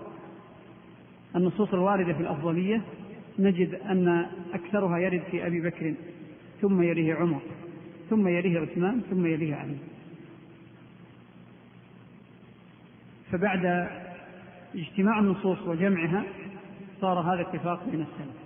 النصوص 1.36 1.74
الواردة 1.74 2.12
في 2.12 2.20
الأفضلية 2.20 2.82
نجد 3.38 3.74
أن 3.74 4.26
أكثرها 4.54 4.98
يرد 4.98 5.22
في 5.30 5.46
أبي 5.46 5.60
بكر 5.60 5.94
ثم 6.60 6.82
يليه 6.82 7.14
عمر 7.14 7.40
ثم 8.10 8.28
يليه 8.28 8.60
عثمان 8.60 9.00
ثم 9.10 9.26
يليه 9.26 9.54
علي. 9.54 9.76
فبعد 13.32 13.88
اجتماع 14.74 15.18
النصوص 15.18 15.58
وجمعها 15.66 16.24
صار 17.00 17.20
هذا 17.20 17.40
اتفاق 17.40 17.84
بين 17.84 18.00
السلف. 18.00 18.36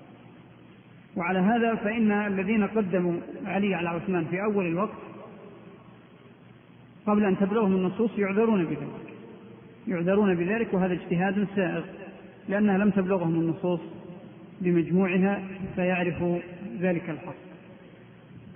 وعلى 1.16 1.38
هذا 1.38 1.74
فإن 1.74 2.12
الذين 2.12 2.66
قدموا 2.66 3.20
علي 3.44 3.74
على 3.74 3.88
عثمان 3.88 4.24
في 4.24 4.42
أول 4.42 4.66
الوقت 4.66 4.98
قبل 7.06 7.24
أن 7.24 7.38
تبلغهم 7.38 7.74
النصوص 7.74 8.18
يعذرون 8.18 8.64
بذلك. 8.64 9.14
يعذرون 9.88 10.34
بذلك 10.34 10.74
وهذا 10.74 10.92
اجتهاد 10.92 11.48
سائغ 11.56 11.84
لأنها 12.48 12.78
لم 12.78 12.90
تبلغهم 12.90 13.40
النصوص 13.40 13.80
بمجموعها 14.60 15.42
فيعرفوا 15.76 16.38
ذلك 16.80 17.10
الحق. 17.10 17.51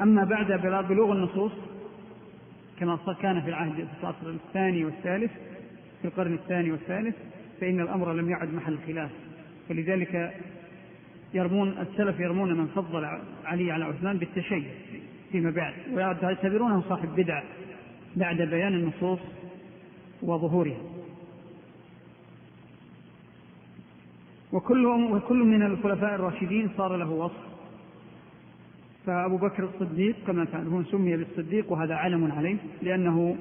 أما 0.00 0.24
بعد 0.24 0.52
بلوغ 0.88 1.12
النصوص 1.12 1.52
كما 2.80 2.98
كان 3.22 3.42
في 3.42 3.48
العهد 3.48 3.88
العصر 4.00 4.28
الثاني 4.28 4.84
والثالث 4.84 5.30
في 6.02 6.08
القرن 6.08 6.34
الثاني 6.34 6.72
والثالث 6.72 7.16
فإن 7.60 7.80
الأمر 7.80 8.12
لم 8.12 8.30
يعد 8.30 8.54
محل 8.54 8.78
خلاف. 8.86 9.10
ولذلك 9.70 10.34
يرمون 11.34 11.68
السلف 11.68 12.20
يرمون 12.20 12.58
من 12.58 12.66
فضل 12.66 13.04
علي 13.44 13.72
على 13.72 13.84
عثمان 13.84 14.18
بالتشيع 14.18 14.70
فيما 15.32 15.50
بعد. 15.50 15.74
ويعتبرونه 15.92 16.82
صاحب 16.88 17.08
بدعة 17.16 17.42
بعد 18.16 18.42
بيان 18.42 18.74
النصوص 18.74 19.20
وظهورها. 20.22 20.80
وكل 24.52 24.86
وكل 24.86 25.36
من 25.36 25.62
الخلفاء 25.62 26.14
الراشدين 26.14 26.70
صار 26.76 26.96
له 26.96 27.10
وصف. 27.10 27.45
فأبو 29.06 29.36
بكر 29.36 29.64
الصديق 29.64 30.16
كما 30.26 30.44
تعلمون 30.44 30.84
سمي 30.84 31.16
بالصديق 31.16 31.72
وهذا 31.72 31.94
علم 31.94 32.32
عليه 32.32 32.56
لأنه 32.82 33.36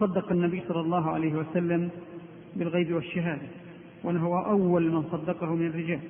صدق 0.00 0.32
النبي 0.32 0.62
صلى 0.68 0.80
الله 0.80 1.10
عليه 1.10 1.34
وسلم 1.34 1.90
بالغيب 2.56 2.92
والشهادة 2.94 3.46
وأنه 4.04 4.26
هو 4.26 4.38
أول 4.38 4.90
من 4.92 5.02
صدقه 5.02 5.54
من 5.54 5.66
الرجال. 5.66 6.00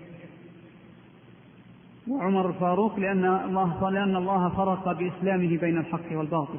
وعمر 2.09 2.49
الفاروق 2.49 2.99
لأن 2.99 3.25
الله 3.25 3.90
لأن 3.90 4.16
الله 4.16 4.49
فرق 4.49 4.92
بإسلامه 4.92 5.59
بين 5.59 5.79
الحق 5.79 6.12
والباطل 6.12 6.59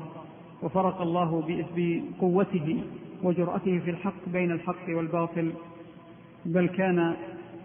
وفرق 0.63 1.01
الله 1.01 1.43
بقوته 1.75 2.83
وجرأته 3.23 3.79
في 3.79 3.89
الحق 3.89 4.29
بين 4.33 4.51
الحق 4.51 4.89
والباطل 4.89 5.51
بل 6.45 6.67
كان 6.67 7.15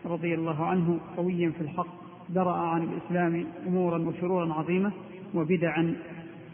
رضي 0.06 0.34
الله 0.34 0.64
عنه 0.64 1.00
قويا 1.16 1.50
في 1.50 1.60
الحق 1.60 1.99
درأ 2.34 2.52
عن 2.52 2.82
الإسلام 2.82 3.46
أمورا 3.66 3.98
وشرورا 3.98 4.54
عظيمة 4.54 4.92
وبدعا. 5.34 5.94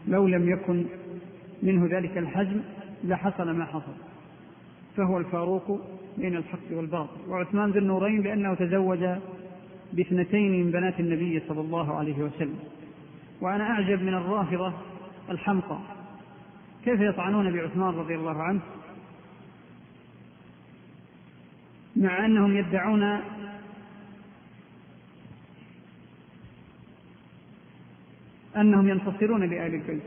لو 0.07 0.27
لم 0.27 0.49
يكن 0.49 0.85
منه 1.63 1.97
ذلك 1.97 2.17
الحزم 2.17 2.61
لحصل 3.03 3.51
ما 3.51 3.65
حصل. 3.65 3.93
فهو 4.97 5.17
الفاروق 5.17 5.81
بين 6.17 6.37
الحق 6.37 6.71
والباطل. 6.71 7.29
وعثمان 7.29 7.71
ذي 7.71 7.79
النورين 7.79 8.21
لأنه 8.21 8.55
تزوج 8.55 9.05
باثنتين 9.93 10.63
من 10.65 10.71
بنات 10.71 10.99
النبي 10.99 11.41
صلى 11.47 11.61
الله 11.61 11.95
عليه 11.95 12.17
وسلم. 12.17 12.59
وأنا 13.41 13.63
أعجب 13.63 14.01
من 14.01 14.13
الرافضة 14.13 14.73
الحمقى. 15.29 15.77
كيف 16.85 16.99
يطعنون 17.01 17.53
بعثمان 17.53 17.93
رضي 17.93 18.15
الله 18.15 18.43
عنه؟ 18.43 18.59
مع 21.95 22.25
أنهم 22.25 22.57
يدعون 22.57 23.19
أنهم 28.61 28.89
ينتصرون 28.89 29.43
لآل 29.43 29.73
البيت. 29.73 30.01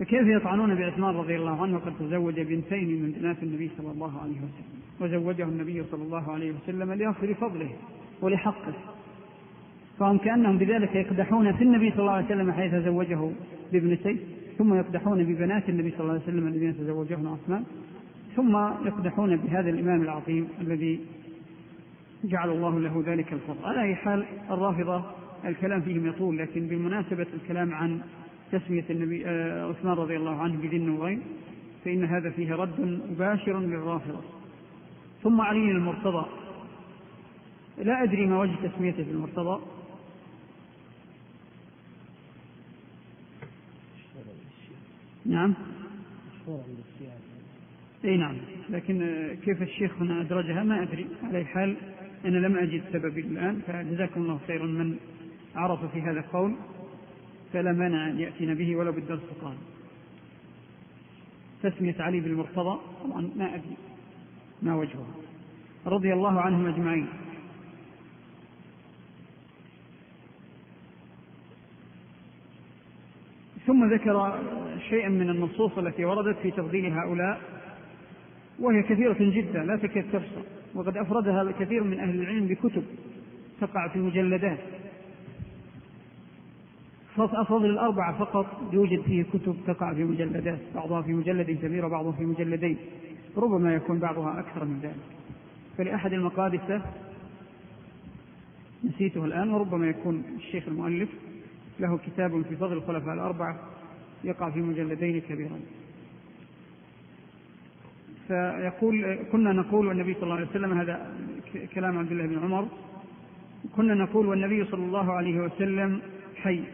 فكيف 0.00 0.26
يطعنون 0.26 0.74
بعثمان 0.74 1.14
رضي 1.16 1.36
الله 1.36 1.62
عنه 1.62 1.76
وقد 1.76 1.92
تزوج 1.98 2.40
بنتين 2.40 3.02
من 3.02 3.10
بنات 3.10 3.42
النبي 3.42 3.70
صلى 3.78 3.90
الله 3.90 4.20
عليه 4.20 4.36
وسلم؟ 4.36 4.72
وزوجه 5.00 5.42
النبي 5.42 5.84
صلى 5.90 6.02
الله 6.02 6.32
عليه 6.32 6.52
وسلم 6.52 6.92
ليغفر 6.92 7.34
فضله 7.34 7.70
ولحقه. 8.22 8.74
فهم 9.98 10.18
كأنهم 10.18 10.58
بذلك 10.58 10.94
يقدحون 10.94 11.52
في 11.52 11.64
النبي 11.64 11.90
صلى 11.90 12.00
الله 12.00 12.12
عليه 12.12 12.26
وسلم 12.26 12.52
حيث 12.52 12.74
زوجه 12.74 13.30
بابنتيه 13.72 14.16
ثم 14.58 14.74
يقدحون 14.74 15.24
ببنات 15.24 15.68
النبي 15.68 15.90
صلى 15.90 16.00
الله 16.00 16.12
عليه 16.12 16.22
وسلم 16.22 16.46
الذين 16.46 16.76
تزوجهن 16.78 17.26
عثمان 17.26 17.64
ثم 18.36 18.56
يقدحون 18.86 19.36
بهذا 19.36 19.70
الإمام 19.70 20.02
العظيم 20.02 20.48
الذي 20.60 21.00
جعل 22.24 22.50
الله 22.50 22.80
له 22.80 23.02
ذلك 23.06 23.32
الفضل. 23.32 23.64
على 23.64 23.82
أي 23.82 23.94
حال 23.94 24.24
الرافضة 24.50 25.04
الكلام 25.44 25.82
فيهم 25.82 26.06
يطول 26.06 26.38
لكن 26.38 26.66
بالمناسبة 26.66 27.26
الكلام 27.34 27.74
عن 27.74 28.00
تسمية 28.52 28.84
النبي 28.90 29.26
آه، 29.26 29.68
عثمان 29.70 29.94
رضي 29.94 30.16
الله 30.16 30.36
عنه 30.36 30.56
بذي 30.62 30.76
النورين 30.76 31.22
فإن 31.84 32.04
هذا 32.04 32.30
فيه 32.30 32.54
رد 32.54 33.00
مباشر 33.10 33.60
للرافضة 33.60 34.20
ثم 35.22 35.40
علي 35.40 35.70
المرتضى. 35.70 36.26
لا 37.78 38.02
أدري 38.02 38.26
ما 38.26 38.40
وجه 38.40 38.68
تسميته 38.68 39.02
بالمرتضى 39.02 39.60
نعم. 45.26 45.54
إي 48.04 48.16
نعم. 48.16 48.36
لكن 48.70 49.28
كيف 49.44 49.62
الشيخ 49.62 49.92
هنا 50.00 50.20
أدرجها 50.20 50.62
ما 50.62 50.82
أدري. 50.82 51.06
على 51.22 51.44
حال 51.44 51.76
أنا 52.24 52.38
لم 52.38 52.56
أجد 52.56 52.82
سبب 52.92 53.18
الآن 53.18 53.60
فجزاكم 53.66 54.22
الله 54.22 54.40
خيرا 54.46 54.66
من 54.66 54.96
عرف 55.56 55.84
في 55.92 56.02
هذا 56.02 56.20
القول 56.20 56.54
فلا 57.52 57.72
مانع 57.72 58.08
أن 58.08 58.20
يأتينا 58.20 58.54
به 58.54 58.76
ولو 58.76 58.92
بالدرس 58.92 59.20
قال 59.42 59.56
تسمية 61.62 61.96
علي 61.98 62.20
بالمرتضى 62.20 62.78
طبعا 63.04 63.30
ما 63.36 63.54
أدري 63.54 63.76
ما 64.62 64.74
وجهها 64.74 65.14
رضي 65.86 66.12
الله 66.12 66.40
عنهم 66.40 66.66
أجمعين. 66.66 67.08
ثم 73.66 73.92
ذكر 73.92 74.38
شيئا 74.88 75.08
من 75.08 75.30
النصوص 75.30 75.78
التي 75.78 76.04
وردت 76.04 76.38
في 76.38 76.50
تفضيل 76.50 76.92
هؤلاء 76.92 77.40
وهي 78.58 78.82
كثيرة 78.82 79.16
جدا 79.20 79.64
لا 79.64 79.76
تكاد 79.76 80.04
تحصى 80.12 80.42
وقد 80.74 80.96
أفردها 80.96 81.52
كثير 81.60 81.84
من 81.84 82.00
أهل 82.00 82.20
العلم 82.20 82.46
بكتب 82.46 82.84
تقع 83.60 83.88
في 83.88 83.98
مجلدات 83.98 84.58
فضل 87.16 87.66
الأربعة 87.66 88.18
فقط 88.18 88.46
يوجد 88.72 89.00
فيه 89.00 89.22
كتب 89.22 89.56
تقع 89.66 89.94
في 89.94 90.04
مجلدات 90.04 90.58
بعضها 90.74 91.02
في 91.02 91.12
مجلد 91.12 91.50
كبير 91.50 91.86
وبعضها 91.86 92.12
في 92.12 92.24
مجلدين. 92.24 92.76
ربما 93.36 93.74
يكون 93.74 93.98
بعضها 93.98 94.40
أكثر 94.40 94.64
من 94.64 94.80
ذلك. 94.82 94.96
فلأحد 95.78 96.12
المقادسة 96.12 96.82
نسيته 98.84 99.24
الآن 99.24 99.50
وربما 99.50 99.86
يكون 99.86 100.24
الشيخ 100.36 100.68
المؤلف 100.68 101.08
له 101.80 101.98
كتاب 101.98 102.42
في 102.42 102.56
فضل 102.56 102.72
الخلفاء 102.72 103.14
الأربعة 103.14 103.56
يقع 104.24 104.50
في 104.50 104.60
مجلدين 104.60 105.20
كبيرين. 105.20 105.62
فيقول 108.28 109.18
كنا 109.32 109.52
نقول 109.52 109.86
والنبي 109.86 110.14
صلى 110.14 110.22
الله 110.22 110.34
عليه 110.34 110.46
وسلم 110.46 110.78
هذا 110.78 111.12
كلام 111.74 111.98
عبد 111.98 112.12
الله 112.12 112.26
بن 112.26 112.38
عمر 112.38 112.68
كنا 113.76 113.94
نقول 113.94 114.26
والنبي 114.26 114.64
صلى 114.64 114.84
الله 114.84 115.12
عليه 115.12 115.40
وسلم 115.40 116.00
حي. 116.36 116.64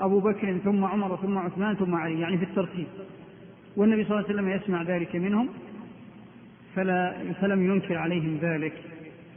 أبو 0.00 0.20
بكر 0.20 0.58
ثم 0.58 0.84
عمر 0.84 1.16
ثم 1.16 1.38
عثمان 1.38 1.76
ثم 1.76 1.94
علي 1.94 2.20
يعني 2.20 2.38
في 2.38 2.44
الترتيب. 2.44 2.86
والنبي 3.76 4.04
صلى 4.04 4.18
الله 4.18 4.28
عليه 4.28 4.34
وسلم 4.34 4.48
يسمع 4.48 4.82
ذلك 4.82 5.16
منهم 5.16 5.48
فلا 6.74 7.32
فلم 7.40 7.70
ينكر 7.72 7.98
عليهم 7.98 8.38
ذلك 8.42 8.72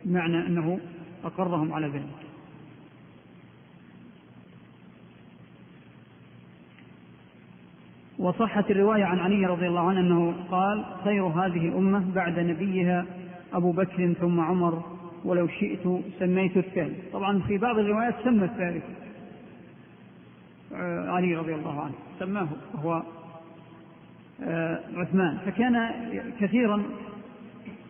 بمعنى 0.05 0.47
أنه 0.47 0.79
أقرهم 1.23 1.73
على 1.73 1.87
ذلك. 1.87 2.31
وصحت 8.19 8.71
الرواية 8.71 9.03
عن 9.03 9.19
علي 9.19 9.45
رضي 9.45 9.67
الله 9.67 9.89
عنه 9.89 9.99
أنه 9.99 10.33
قال 10.51 10.85
خير 11.03 11.23
هذه 11.23 11.67
الأمة 11.67 12.13
بعد 12.15 12.39
نبيها 12.39 13.05
أبو 13.53 13.71
بكر 13.71 14.13
ثم 14.13 14.39
عمر 14.39 14.83
ولو 15.25 15.47
شئت 15.47 16.03
سميت 16.19 16.57
الثالث 16.57 17.11
طبعا 17.13 17.39
في 17.39 17.57
بعض 17.57 17.79
الروايات 17.79 18.15
سمى 18.23 18.45
الثالث. 18.45 18.83
علي 21.07 21.35
رضي 21.35 21.55
الله 21.55 21.81
عنه 21.81 21.93
سماه 22.19 22.47
وهو 22.73 23.03
آه، 24.43 24.79
عثمان. 24.95 25.37
فكان 25.45 25.89
كثيرا 26.39 26.83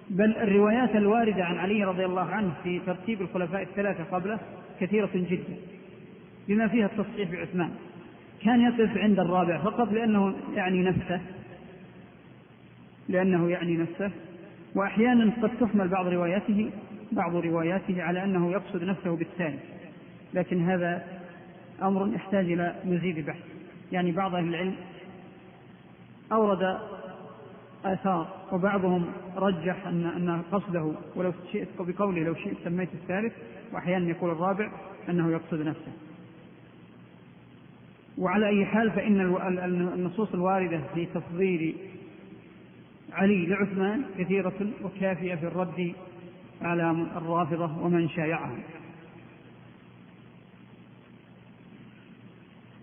بل 0.10 0.38
الروايات 0.38 0.96
الواردة 0.96 1.46
عن 1.46 1.58
علي 1.58 1.84
رضي 1.84 2.06
الله 2.06 2.26
عنه 2.26 2.54
في 2.64 2.80
ترتيب 2.80 3.22
الخلفاء 3.22 3.62
الثلاثة 3.62 4.04
قبله 4.04 4.40
كثيرة 4.80 5.10
جدا 5.14 5.56
بما 6.48 6.68
فيها 6.68 6.86
التصحيح 6.86 7.32
بعثمان. 7.32 7.72
كان 8.44 8.62
يقف 8.62 8.98
عند 8.98 9.20
الرابع 9.20 9.58
فقط 9.58 9.92
لأنه 9.92 10.36
يعني 10.56 10.84
نفسه 10.84 11.22
لأنه 13.10 13.50
يعني 13.50 13.78
نفسه. 13.78 14.12
وأحيانا 14.76 15.32
قد 15.42 15.50
تحمل 15.60 15.88
بعض 15.88 16.08
رواياته 16.08 16.72
بعض 17.12 17.36
رواياته 17.36 18.04
على 18.04 18.24
أنه 18.24 18.52
يقصد 18.52 18.84
نفسه 18.84 19.16
بالثاني. 19.16 19.60
لكن 20.34 20.70
هذا 20.70 21.21
أمر 21.82 22.14
يحتاج 22.16 22.52
إلى 22.52 22.76
مزيد 22.86 23.26
بحث. 23.26 23.44
يعني 23.92 24.12
بعض 24.12 24.36
أهل 24.36 24.48
العلم 24.48 24.76
أورد 26.32 26.78
آثار 27.86 28.28
وبعضهم 28.52 29.06
رجح 29.36 29.88
أن 29.88 30.06
أن 30.06 30.42
قصده 30.52 30.94
ولو 31.16 31.34
شئت 31.52 31.68
بقوله 31.80 32.24
لو 32.24 32.36
شئت 32.36 32.58
سميت 32.64 32.90
الثالث 32.94 33.34
وأحيانا 33.74 34.10
يقول 34.10 34.32
الرابع 34.32 34.72
أنه 35.10 35.32
يقصد 35.32 35.62
نفسه. 35.62 35.92
وعلى 38.18 38.48
أي 38.48 38.66
حال 38.66 38.92
فإن 38.92 39.20
النصوص 39.94 40.34
الواردة 40.34 40.82
في 40.94 41.06
تفضيل 41.06 41.76
علي 43.14 43.46
لعثمان 43.46 44.04
كثيرة 44.18 44.54
وكافية 44.84 45.36
في 45.36 45.48
الرد 45.48 45.94
على 46.62 46.92
الرافضة 46.92 47.84
ومن 47.84 48.10
شايعهم. 48.10 48.60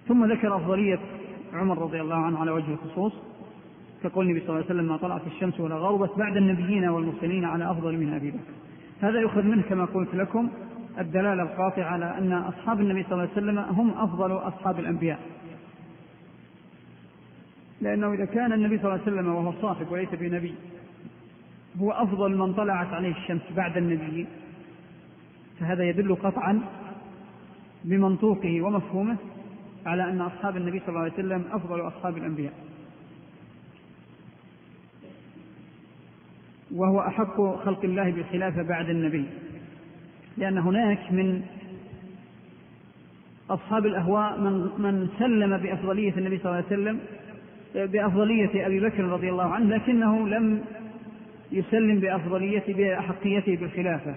ثم 0.08 0.32
ذكر 0.32 0.56
أفضلية 0.56 0.98
عمر 1.52 1.78
رضي 1.78 2.00
الله 2.00 2.16
عنه 2.16 2.38
على 2.38 2.50
وجه 2.50 2.72
الخصوص 2.72 3.12
كقول 4.02 4.26
النبي 4.26 4.40
صلى 4.40 4.48
الله 4.48 4.64
عليه 4.64 4.74
وسلم 4.74 4.88
ما 4.88 4.96
طلعت 4.96 5.26
الشمس 5.26 5.60
ولا 5.60 5.74
غربت 5.74 6.18
بعد 6.18 6.36
النبيين 6.36 6.88
والمرسلين 6.88 7.44
على 7.44 7.70
أفضل 7.70 7.96
من 7.96 8.14
أبي 8.14 8.30
بكر. 8.30 8.52
هذا 9.00 9.20
يؤخذ 9.20 9.42
منه 9.42 9.62
كما 9.62 9.84
قلت 9.84 10.14
لكم 10.14 10.48
الدلالة 10.98 11.42
القاطعة 11.42 11.84
على 11.84 12.18
أن 12.18 12.32
أصحاب 12.32 12.80
النبي 12.80 13.02
صلى 13.02 13.12
الله 13.12 13.22
عليه 13.22 13.32
وسلم 13.32 13.58
هم 13.58 13.90
أفضل 13.90 14.32
أصحاب 14.32 14.78
الأنبياء. 14.78 15.18
لأنه 17.80 18.12
إذا 18.12 18.24
كان 18.24 18.52
النبي 18.52 18.78
صلى 18.78 18.84
الله 18.84 19.02
عليه 19.06 19.12
وسلم 19.12 19.34
وهو 19.34 19.52
صاحب 19.62 19.92
وليس 19.92 20.08
بنبي 20.12 20.54
هو 21.80 21.90
أفضل 21.90 22.36
من 22.36 22.54
طلعت 22.54 22.92
عليه 22.92 23.12
الشمس 23.12 23.42
بعد 23.56 23.76
النبي 23.76 24.26
فهذا 25.60 25.88
يدل 25.88 26.14
قطعا 26.14 26.60
بمنطوقه 27.84 28.62
ومفهومه 28.62 29.16
على 29.88 30.10
أن 30.10 30.20
أصحاب 30.20 30.56
النبي 30.56 30.78
صلى 30.80 30.88
الله 30.88 31.00
عليه 31.00 31.12
وسلم 31.12 31.44
أفضل 31.52 31.86
أصحاب 31.88 32.16
الأنبياء. 32.16 32.52
وهو 36.74 37.00
أحق 37.00 37.36
خلق 37.64 37.84
الله 37.84 38.10
بالخلافة 38.10 38.62
بعد 38.62 38.88
النبي. 38.88 39.24
لأن 40.36 40.58
هناك 40.58 41.12
من 41.12 41.42
أصحاب 43.50 43.86
الأهواء 43.86 44.40
من, 44.40 44.52
من 44.78 45.08
سلم 45.18 45.56
بأفضلية 45.56 46.16
النبي 46.16 46.38
صلى 46.38 46.46
الله 46.46 46.64
عليه 46.64 46.66
وسلم 46.66 47.00
بأفضلية 47.74 48.66
أبي 48.66 48.80
بكر 48.80 49.04
رضي 49.04 49.30
الله 49.30 49.54
عنه 49.54 49.76
لكنه 49.76 50.28
لم 50.28 50.64
يسلم 51.52 52.00
بأفضلية 52.00 52.64
بأحقيته 52.68 53.56
بالخلافة. 53.56 54.14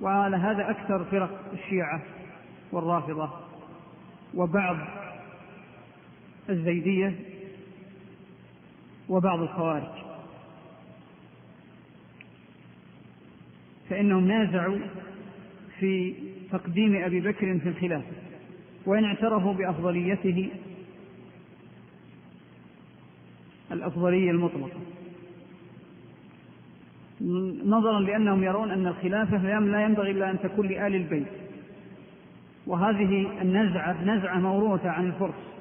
وعلى 0.00 0.36
هذا 0.36 0.70
أكثر 0.70 1.04
فرق 1.04 1.40
الشيعة. 1.52 2.02
والرافضة 2.72 3.30
وبعض 4.34 4.76
الزيدية 6.50 7.18
وبعض 9.08 9.40
الخوارج. 9.40 10.02
فإنهم 13.90 14.28
نازعوا 14.28 14.78
في 15.78 16.14
تقديم 16.52 17.04
أبي 17.04 17.20
بكر 17.20 17.58
في 17.58 17.68
الخلافة 17.68 18.12
وإن 18.86 19.04
اعترفوا 19.04 19.52
بأفضليته 19.52 20.50
الأفضلية 23.72 24.30
المطلقة. 24.30 24.80
نظرا 27.64 28.00
لأنهم 28.00 28.44
يرون 28.44 28.70
أن 28.70 28.86
الخلافة 28.86 29.58
لا 29.58 29.84
ينبغي 29.84 30.10
إلا 30.10 30.30
أن 30.30 30.38
تكون 30.40 30.68
لآل 30.68 30.94
البيت. 30.94 31.41
وهذه 32.66 33.42
النزعة 33.42 34.04
نزعة 34.04 34.38
موروثة 34.38 34.90
عن 34.90 35.06
الفرس. 35.06 35.52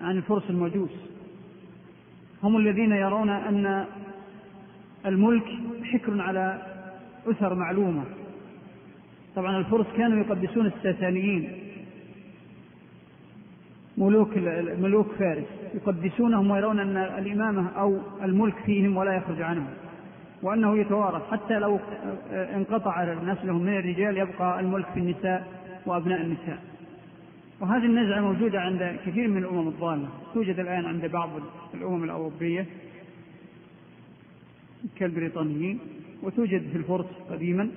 عن 0.00 0.16
الفرس 0.16 0.50
المجوس. 0.50 0.90
هم 2.42 2.56
الذين 2.56 2.92
يرون 2.92 3.28
أن 3.30 3.84
الملك 5.06 5.44
حكر 5.84 6.20
على 6.20 6.62
أسر 7.26 7.54
معلومة. 7.54 8.04
طبعا 9.36 9.58
الفرس 9.58 9.86
كانوا 9.96 10.24
يقدسون 10.24 10.66
الساسانيين. 10.66 11.52
ملوك 13.98 14.36
ملوك 14.78 15.12
فارس. 15.18 15.46
يقدسونهم 15.74 16.50
ويرون 16.50 16.80
أن 16.80 16.96
الإمامة 16.96 17.68
أو 17.68 17.98
الملك 18.22 18.54
فيهم 18.66 18.96
ولا 18.96 19.12
يخرج 19.12 19.42
عنهم. 19.42 19.70
وأنه 20.42 20.78
يتوارث 20.78 21.22
حتى 21.30 21.58
لو 21.58 21.80
انقطع 22.32 23.14
نسلهم 23.14 23.62
من 23.62 23.76
الرجال 23.78 24.16
يبقى 24.16 24.60
الملك 24.60 24.86
في 24.94 25.00
النساء 25.00 25.52
وأبناء 25.86 26.20
النساء. 26.20 26.58
وهذه 27.60 27.84
النزعة 27.84 28.20
موجودة 28.20 28.60
عند 28.60 28.98
كثير 29.06 29.28
من 29.28 29.38
الأمم 29.38 29.68
الضالة. 29.68 30.08
توجد 30.34 30.58
الآن 30.58 30.86
عند 30.86 31.06
بعض 31.06 31.30
الأمم 31.74 32.04
الأوروبية 32.04 32.66
كالبريطانيين 34.96 35.78
وتوجد 36.22 36.70
في 36.70 36.78
الفرس 36.78 37.06
قديما 37.30 37.68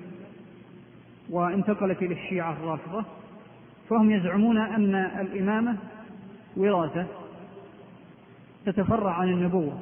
وانتقلت 1.29 2.01
إلى 2.01 2.13
الشيعة 2.13 2.53
الرافضة. 2.53 3.05
فهم 3.89 4.11
يزعمون 4.11 4.57
أن 4.57 4.95
الإمامة 4.95 5.77
وراثة 6.57 7.05
تتفرع 8.65 9.11
عن 9.11 9.29
النبوة. 9.29 9.79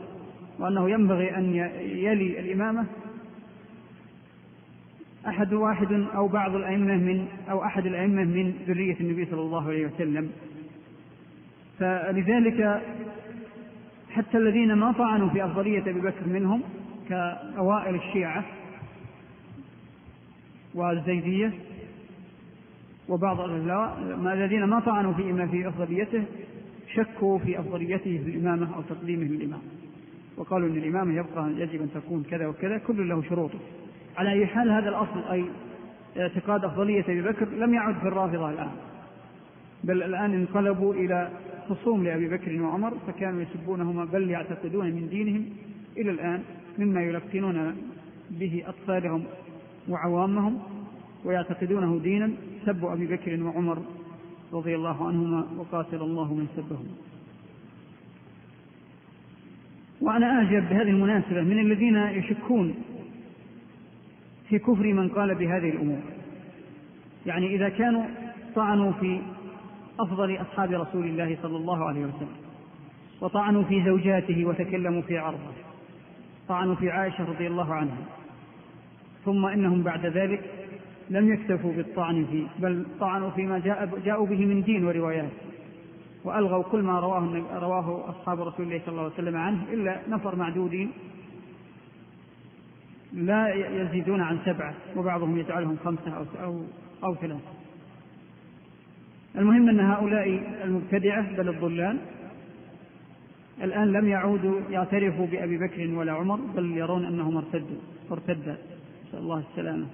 وأنه 0.59 0.89
ينبغي 0.89 1.37
أن 1.37 1.55
يلي 1.81 2.39
الإمامة 2.39 2.85
أحد 5.27 5.53
واحد 5.53 5.93
أو 6.15 6.27
بعض 6.27 6.55
الأئمة 6.55 6.95
من 6.95 7.27
أو 7.49 7.63
أحد 7.63 7.85
الأئمة 7.85 8.23
من 8.23 8.53
ذرية 8.67 8.99
النبي 8.99 9.25
صلى 9.25 9.41
الله 9.41 9.67
عليه 9.67 9.85
وسلم. 9.85 10.31
فلذلك 11.79 12.81
حتى 14.11 14.37
الذين 14.37 14.73
ما 14.73 14.91
طعنوا 14.91 15.29
في 15.29 15.45
أفضلية 15.45 15.81
أبي 15.81 15.99
بكر 15.99 16.27
منهم 16.27 16.61
كأوائل 17.09 17.95
الشيعة 17.95 18.45
والزيدية 20.73 21.53
وبعض 23.09 23.39
الذين 24.27 24.63
ما 24.63 24.79
طعنوا 24.79 25.13
في 25.13 25.47
في 25.47 25.67
أفضليته 25.67 26.23
شكوا 26.93 27.39
في 27.39 27.59
أفضليته 27.59 28.21
في 28.23 28.29
الإمامة 28.29 28.75
أو 28.75 28.81
تقديمه 28.81 29.23
للإمامة 29.23 29.82
وقالوا 30.37 30.69
أن 30.69 30.77
الإمامة 30.77 31.13
يبقى 31.13 31.51
يجب 31.51 31.81
أن 31.81 31.89
تكون 31.93 32.23
كذا 32.23 32.47
وكذا 32.47 32.77
كل 32.77 33.09
له 33.09 33.21
شروطه. 33.21 33.59
على 34.17 34.31
أي 34.31 34.45
حال 34.45 34.71
هذا 34.71 34.89
الأصل 34.89 35.23
أي 35.31 35.45
اعتقاد 36.17 36.65
أفضلية 36.65 37.03
أبي 37.03 37.21
بكر 37.21 37.49
لم 37.49 37.73
يعد 37.73 37.95
في 37.95 38.07
الرافضة 38.07 38.49
الآن. 38.49 38.71
بل 39.83 40.03
الآن 40.03 40.33
انقلبوا 40.33 40.93
إلى 40.93 41.29
خصوم 41.69 42.03
لأبي 42.03 42.29
بكر 42.29 42.61
وعمر 42.61 42.93
فكانوا 43.07 43.41
يسبونهما 43.41 44.05
بل 44.05 44.29
يعتقدون 44.29 44.85
من 44.85 45.09
دينهم 45.09 45.45
إلى 45.97 46.11
الآن 46.11 46.43
مما 46.79 47.03
يلقنون 47.03 47.75
به 48.31 48.63
أطفالهم 48.67 49.23
وعوامهم 49.89 50.59
ويعتقدونه 51.25 51.99
دينا 52.03 52.31
سب 52.65 52.85
أبي 52.85 53.07
بكر 53.07 53.43
وعمر 53.43 53.81
رضي 54.53 54.75
الله 54.75 55.07
عنهما 55.07 55.47
وقاتل 55.57 56.01
الله 56.01 56.33
من 56.33 56.47
سبهم. 56.55 56.87
وأنا 60.03 60.25
أعجب 60.25 60.69
بهذه 60.69 60.89
المناسبة 60.89 61.41
من 61.41 61.59
الذين 61.59 61.95
يشكون 61.95 62.75
في 64.49 64.59
كفر 64.59 64.93
من 64.93 65.09
قال 65.09 65.35
بهذه 65.35 65.69
الأمور. 65.69 65.99
يعني 67.25 67.55
إذا 67.55 67.69
كانوا 67.69 68.03
طعنوا 68.55 68.91
في 68.91 69.21
أفضل 69.99 70.41
أصحاب 70.41 70.71
رسول 70.71 71.05
الله 71.05 71.37
صلى 71.41 71.57
الله 71.57 71.85
عليه 71.85 72.01
وسلم 72.01 72.35
وطعنوا 73.21 73.63
في 73.63 73.85
زوجاته 73.85 74.45
وتكلموا 74.45 75.01
في 75.01 75.17
عرضه 75.17 75.53
طعنوا 76.47 76.75
في 76.75 76.89
عائشة 76.89 77.23
رضي 77.23 77.47
الله 77.47 77.73
عنها 77.73 77.97
ثم 79.25 79.45
إنهم 79.45 79.83
بعد 79.83 80.05
ذلك 80.05 80.41
لم 81.09 81.33
يكتفوا 81.33 81.73
بالطعن 81.73 82.25
فيه 82.31 82.47
بل 82.59 82.85
طعنوا 82.99 83.29
فيما 83.29 83.59
جاء 83.59 83.99
جاءوا 84.05 84.25
به 84.25 84.45
من 84.45 84.63
دين 84.63 84.85
وروايات. 84.85 85.31
وألغوا 86.23 86.63
كل 86.63 86.81
ما 86.81 86.99
رواه 86.99 87.43
رواه 87.59 88.09
أصحاب 88.09 88.41
رسول 88.41 88.65
الله 88.65 88.79
صلى 88.79 88.89
الله 88.89 89.03
عليه 89.03 89.13
وسلم 89.13 89.35
عنه 89.35 89.63
إلا 89.73 90.01
نفر 90.09 90.35
معدودين 90.35 90.91
لا 93.13 93.53
يزيدون 93.53 94.21
عن 94.21 94.39
سبعة 94.45 94.73
وبعضهم 94.97 95.37
يجعلهم 95.37 95.77
خمسة 95.85 96.17
أو 96.17 96.25
أو 96.43 96.61
أو 97.03 97.15
ثلاثة. 97.15 97.51
المهم 99.35 99.69
أن 99.69 99.79
هؤلاء 99.79 100.27
المبتدعة 100.63 101.35
بل 101.37 101.49
الضلال 101.49 101.97
الآن 103.61 103.91
لم 103.91 104.07
يعودوا 104.07 104.59
يعترفوا 104.69 105.25
بأبي 105.25 105.57
بكر 105.57 105.93
ولا 105.95 106.11
عمر 106.11 106.35
بل 106.35 106.77
يرون 106.77 107.05
أنهم 107.05 107.37
ارتدوا 107.37 107.77
ارتدا 108.11 108.57
نسأل 109.07 109.19
الله 109.19 109.43
السلامة 109.51 109.85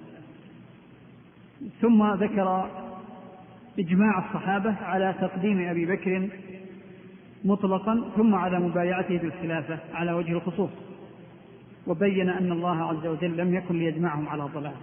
ثم 1.80 2.12
ذكر 2.12 2.70
إجماع 3.78 4.18
الصحابة 4.18 4.74
على 4.82 5.14
تقديم 5.20 5.68
أبي 5.68 5.86
بكر 5.86 6.28
مطلقا 7.44 8.10
ثم 8.16 8.34
على 8.34 8.60
مبايعته 8.60 9.18
بالخلافة 9.18 9.78
على 9.94 10.12
وجه 10.12 10.32
الخصوص 10.32 10.70
وبين 11.86 12.28
أن 12.28 12.52
الله 12.52 12.82
عز 12.82 13.06
وجل 13.06 13.36
لم 13.36 13.54
يكن 13.54 13.78
ليجمعهم 13.78 14.28
على 14.28 14.42
ضلال 14.42 14.74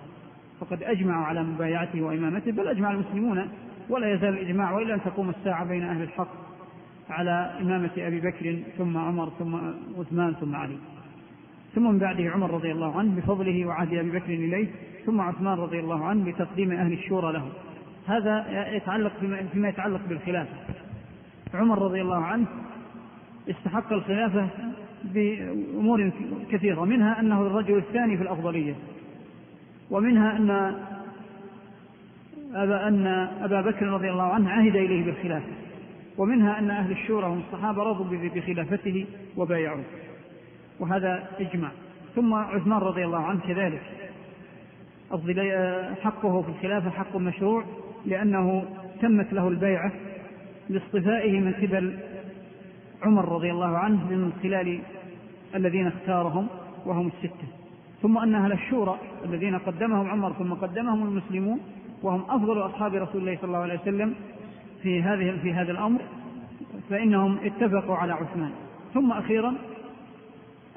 فقد 0.60 0.84
أجمعوا 0.84 1.26
على 1.26 1.43
مبايعته 1.43 2.02
وإمامته 2.02 2.52
بل 2.52 2.67
أجمع 2.67 2.91
المسلمون 2.91 3.47
ولا 3.89 4.13
يزال 4.13 4.30
الإجماع 4.30 4.71
وإلا 4.71 4.93
أن 4.93 5.02
تقوم 5.02 5.30
الساعة 5.30 5.65
بين 5.65 5.84
أهل 5.84 6.02
الحق 6.02 6.47
على 7.10 7.58
إمامة 7.62 7.91
أبي 7.97 8.19
بكر 8.19 8.60
ثم 8.78 8.97
عمر 8.97 9.30
ثم 9.39 9.56
عثمان 10.00 10.34
ثم 10.34 10.56
علي. 10.56 10.78
ثم 11.76 11.91
من 11.91 12.00
بعده 12.00 12.30
عمر 12.30 12.52
رضي 12.52 12.71
الله 12.71 13.00
عنه 13.00 13.15
بفضله 13.15 13.65
وعهد 13.65 13.93
أبي 13.93 14.12
بكر 14.12 14.34
إليه 14.34 14.67
ثم 15.06 15.21
عثمان 15.21 15.58
رضي 15.58 15.80
الله 15.80 16.06
عنه 16.06 16.32
بتقديم 16.32 16.71
أهل 16.71 16.93
الشورى 16.93 17.34
له. 17.34 17.50
هذا 18.08 18.46
يتعلق 18.72 19.12
فيما 19.54 19.70
يتعلق 19.70 20.02
بالخلافة. 20.10 20.54
عمر 21.54 21.82
رضي 21.82 22.02
الله 22.02 22.24
عنه 22.24 22.46
استحق 23.50 23.93
الخلافة 23.93 24.48
بأمور 25.04 26.12
كثيرة 26.52 26.86
منها 26.86 27.20
أنه 27.20 27.41
الرجل 27.41 27.78
الثاني 27.78 28.17
في 28.17 28.24
الأفضلية 28.24 28.76
ومنها 29.91 30.38
أن 30.38 30.50
أبا 32.54 32.88
أن 32.88 33.08
أبا 33.41 33.62
بكر 33.62 33.86
رضي 33.86 34.12
الله 34.12 34.24
عنه 34.24 34.50
عهد 34.50 34.76
إليه 34.76 35.06
بالخلافة 35.06 35.52
ومنها 36.17 36.60
أن 36.60 36.70
أهل 36.70 36.91
الشورى 36.91 37.28
هم 37.28 37.41
الصحابة 37.48 37.84
رضوا 37.84 38.06
بخلافته 38.36 39.06
وبايعوه 39.38 39.84
وهذا 40.80 41.24
إجماع. 41.39 41.72
ثم 42.15 42.34
عثمان 42.34 42.80
رضي 42.80 43.06
الله 43.06 43.26
عنه 43.26 43.39
كذلك. 43.48 43.82
حقه 46.04 46.41
في 46.41 46.50
الخلافة 46.50 46.89
حق 46.89 47.15
مشروع 47.15 47.63
لأنه 48.08 48.63
تمت 49.02 49.34
له 49.34 49.48
البيعة 49.48 49.91
لاصطفائه 50.70 51.39
من 51.39 51.54
قبل 51.54 51.98
عمر 53.04 53.30
رضي 53.30 53.52
الله 53.52 53.78
عنه 53.78 54.12
من 54.12 54.34
خلال 54.43 54.80
الذين 55.56 55.88
اختارهم 55.88 56.48
وهم 56.86 57.08
الستة. 57.08 57.48
ثم 58.02 58.17
أن 58.17 58.36
أهل 58.36 58.52
الشورى 58.52 59.00
الذين 59.26 59.58
قدمهم 59.58 60.10
عمر 60.10 60.34
ثم 60.34 60.54
قدمهم 60.54 61.08
المسلمون 61.08 61.60
وهم 62.04 62.22
أفضل 62.30 62.65
أصحاب 62.65 62.93
رسول 62.93 63.22
الله 63.22 63.38
صلى 63.38 63.48
الله 63.48 63.60
عليه 63.60 63.80
وسلم 63.80 64.15
في 64.84 65.02
هذه 65.02 65.38
في 65.41 65.54
هذا 65.54 65.72
الأمر 65.72 66.02
فإنهم 66.89 67.38
اتفقوا 67.43 67.96
على 67.96 68.13
عثمان. 68.13 68.52
ثم 68.93 69.12
أخيرا 69.12 69.56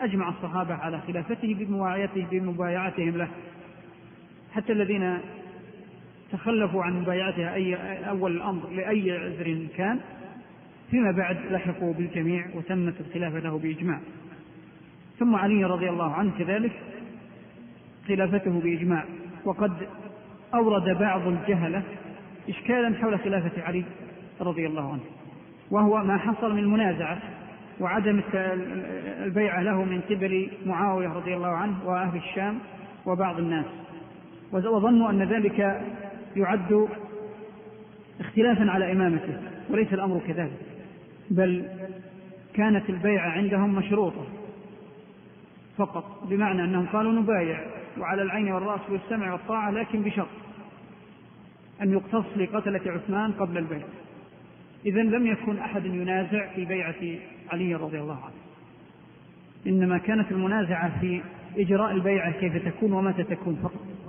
أجمع 0.00 0.28
الصحابة 0.28 0.74
على 0.74 1.00
خلافته 1.00 1.54
بمواعيته 1.54 2.26
بمبايعتهم 2.30 3.16
له. 3.16 3.28
حتى 4.54 4.72
الذين 4.72 5.18
تخلفوا 6.32 6.82
عن 6.82 7.00
مبايعته 7.00 7.54
أي 7.54 7.74
أول 8.08 8.36
الأمر 8.36 8.70
لأي 8.70 9.12
عذر 9.12 9.66
كان 9.76 10.00
فيما 10.90 11.12
بعد 11.12 11.36
لحقوا 11.50 11.92
بالجميع 11.92 12.46
وتمت 12.54 12.94
الخلافة 13.00 13.38
له 13.38 13.58
بإجماع. 13.58 14.00
ثم 15.18 15.34
علي 15.34 15.64
رضي 15.64 15.90
الله 15.90 16.12
عنه 16.12 16.32
كذلك 16.38 16.72
خلافته 18.08 18.60
بإجماع. 18.60 19.04
وقد 19.44 19.72
أورد 20.54 20.98
بعض 20.98 21.26
الجهلة 21.26 21.82
إشكالا 22.48 22.94
حول 22.98 23.20
خلافة 23.20 23.62
علي 23.62 23.84
رضي 24.40 24.66
الله 24.66 24.92
عنه 24.92 25.02
وهو 25.70 26.04
ما 26.04 26.18
حصل 26.18 26.54
من 26.54 26.66
منازعة 26.66 27.18
وعدم 27.80 28.20
البيعة 28.34 29.62
له 29.62 29.84
من 29.84 30.00
قبل 30.00 30.50
معاوية 30.66 31.08
رضي 31.08 31.34
الله 31.34 31.48
عنه 31.48 31.76
وأهل 31.84 32.16
الشام 32.16 32.58
وبعض 33.06 33.38
الناس. 33.38 33.66
وظنوا 34.52 35.10
أن 35.10 35.22
ذلك 35.22 35.82
يعد 36.36 36.88
اختلافا 38.20 38.70
على 38.70 38.92
إمامته 38.92 39.40
وليس 39.70 39.92
الأمر 39.92 40.20
كذلك 40.28 40.60
بل 41.30 41.68
كانت 42.54 42.90
البيعة 42.90 43.30
عندهم 43.30 43.74
مشروطة 43.74 44.26
فقط 45.76 46.24
بمعنى 46.24 46.64
أنهم 46.64 46.86
قالوا 46.86 47.12
نبايع 47.12 47.60
وعلى 47.98 48.22
العين 48.22 48.52
والرأس 48.52 48.80
والسمع 48.90 49.32
والطاعة 49.32 49.70
لكن 49.70 50.02
بشرط 50.02 50.28
أن 51.82 51.92
يقتص 51.92 52.24
لقتلة 52.36 52.80
عثمان 52.86 53.32
قبل 53.32 53.58
البيع. 53.58 53.86
إذا 54.86 55.02
لم 55.02 55.26
يكن 55.26 55.58
أحد 55.58 55.86
ينازع 55.86 56.54
في 56.54 56.64
بيعة 56.64 57.20
علي 57.52 57.74
رضي 57.74 58.00
الله 58.00 58.18
عنه. 58.24 58.34
إنما 59.66 59.98
كانت 59.98 60.32
المنازعة 60.32 61.00
في 61.00 61.20
إجراء 61.58 61.92
البيعة 61.92 62.32
كيف 62.32 62.68
تكون 62.68 62.92
ومتى 62.92 63.22
تكون 63.22 63.56
فقط. 63.62 63.99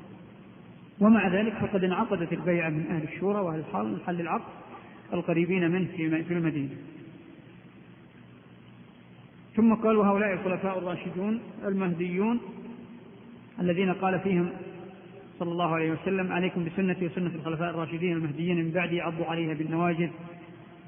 ومع 1.01 1.27
ذلك 1.27 1.53
فقد 1.53 1.83
انعقدت 1.83 2.33
البيعة 2.33 2.69
من 2.69 2.85
أهل 2.87 3.03
الشورى 3.03 3.39
وأهل 3.39 3.59
الحال 3.59 3.85
من 3.85 3.99
حل 4.07 4.21
العقد 4.21 4.51
القريبين 5.13 5.71
منه 5.71 5.87
في 5.97 6.33
المدينة. 6.33 6.69
ثم 9.55 9.73
قال 9.73 9.97
وهؤلاء 9.97 10.33
الخلفاء 10.33 10.77
الراشدون 10.79 11.41
المهديون 11.65 12.39
الذين 13.59 13.93
قال 13.93 14.19
فيهم 14.19 14.49
صلى 15.39 15.51
الله 15.51 15.75
عليه 15.75 15.91
وسلم 15.91 16.31
عليكم 16.31 16.65
بسنتي 16.65 17.05
وسنة 17.05 17.35
الخلفاء 17.35 17.69
الراشدين 17.69 18.13
المهديين 18.13 18.57
من 18.57 18.71
بعدي 18.71 19.01
عضوا 19.01 19.25
عليها 19.25 19.53
بالنواجذ. 19.53 20.09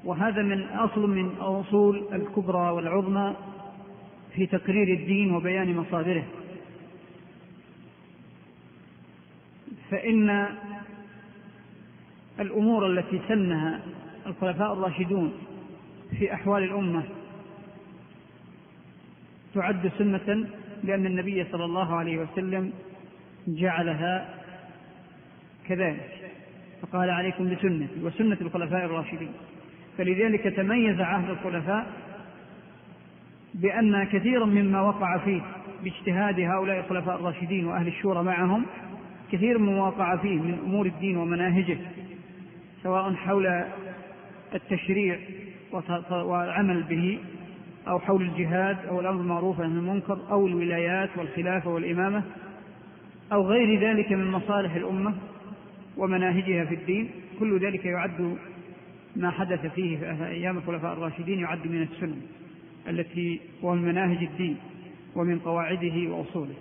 وهذا 0.04 0.42
من 0.42 0.62
أصل 0.62 1.10
من 1.10 1.28
أصول 1.40 2.04
الكبرى 2.12 2.70
والعظمى 2.70 3.36
في 4.34 4.46
تقرير 4.46 5.00
الدين 5.00 5.34
وبيان 5.34 5.76
مصادره. 5.76 6.24
فإن 9.94 10.46
الأمور 12.40 12.86
التي 12.86 13.20
سنها 13.28 13.80
الخلفاء 14.26 14.72
الراشدون 14.72 15.32
في 16.18 16.34
أحوال 16.34 16.62
الأمة 16.62 17.02
تعد 19.54 19.92
سنة 19.98 20.46
لأن 20.84 21.06
النبي 21.06 21.44
صلى 21.44 21.64
الله 21.64 21.94
عليه 21.94 22.18
وسلم 22.18 22.72
جعلها 23.48 24.34
كذلك 25.68 26.30
فقال 26.82 27.10
عليكم 27.10 27.50
بسنتي 27.54 28.02
وسنة 28.02 28.38
الخلفاء 28.40 28.84
الراشدين. 28.84 29.32
فلذلك 29.98 30.42
تميز 30.42 31.00
عهد 31.00 31.30
الخلفاء 31.30 31.86
بأن 33.54 34.04
كثيرا 34.04 34.46
مما 34.46 34.80
وقع 34.80 35.18
فيه 35.18 35.42
باجتهاد 35.84 36.40
هؤلاء 36.40 36.78
الخلفاء 36.78 37.16
الراشدين 37.16 37.66
وأهل 37.66 37.88
الشورى 37.88 38.22
معهم 38.22 38.66
كثير 39.32 39.58
مما 39.58 39.86
وقع 39.86 40.16
فيه 40.16 40.38
من 40.38 40.58
أمور 40.66 40.86
الدين 40.86 41.16
ومناهجه 41.16 41.78
سواء 42.82 43.14
حول 43.14 43.64
التشريع 44.54 45.18
والعمل 46.10 46.82
به 46.82 47.18
أو 47.88 47.98
حول 47.98 48.22
الجهاد 48.22 48.76
أو 48.88 49.00
الأمر 49.00 49.16
بالمعروف 49.16 49.60
عن 49.60 49.76
المنكر 49.76 50.18
أو 50.30 50.46
الولايات 50.46 51.10
والخلافة 51.16 51.70
والإمامة 51.70 52.22
أو 53.32 53.46
غير 53.46 53.80
ذلك 53.80 54.12
من 54.12 54.30
مصالح 54.30 54.74
الأمة 54.74 55.14
ومناهجها 55.96 56.64
في 56.64 56.74
الدين. 56.74 57.10
كل 57.38 57.58
ذلك 57.58 57.84
يعد 57.84 58.36
ما 59.16 59.30
حدث 59.30 59.66
فيه 59.66 59.98
في 59.98 60.26
أيام 60.26 60.58
الخلفاء 60.58 60.92
الراشدين 60.92 61.38
يعد 61.38 61.66
من 61.66 61.82
السنة 61.82 62.16
التي 62.88 63.40
ومن 63.62 63.82
مناهج 63.82 64.22
الدين 64.22 64.56
ومن 65.14 65.38
قواعده 65.38 66.10
وأصوله. 66.10 66.54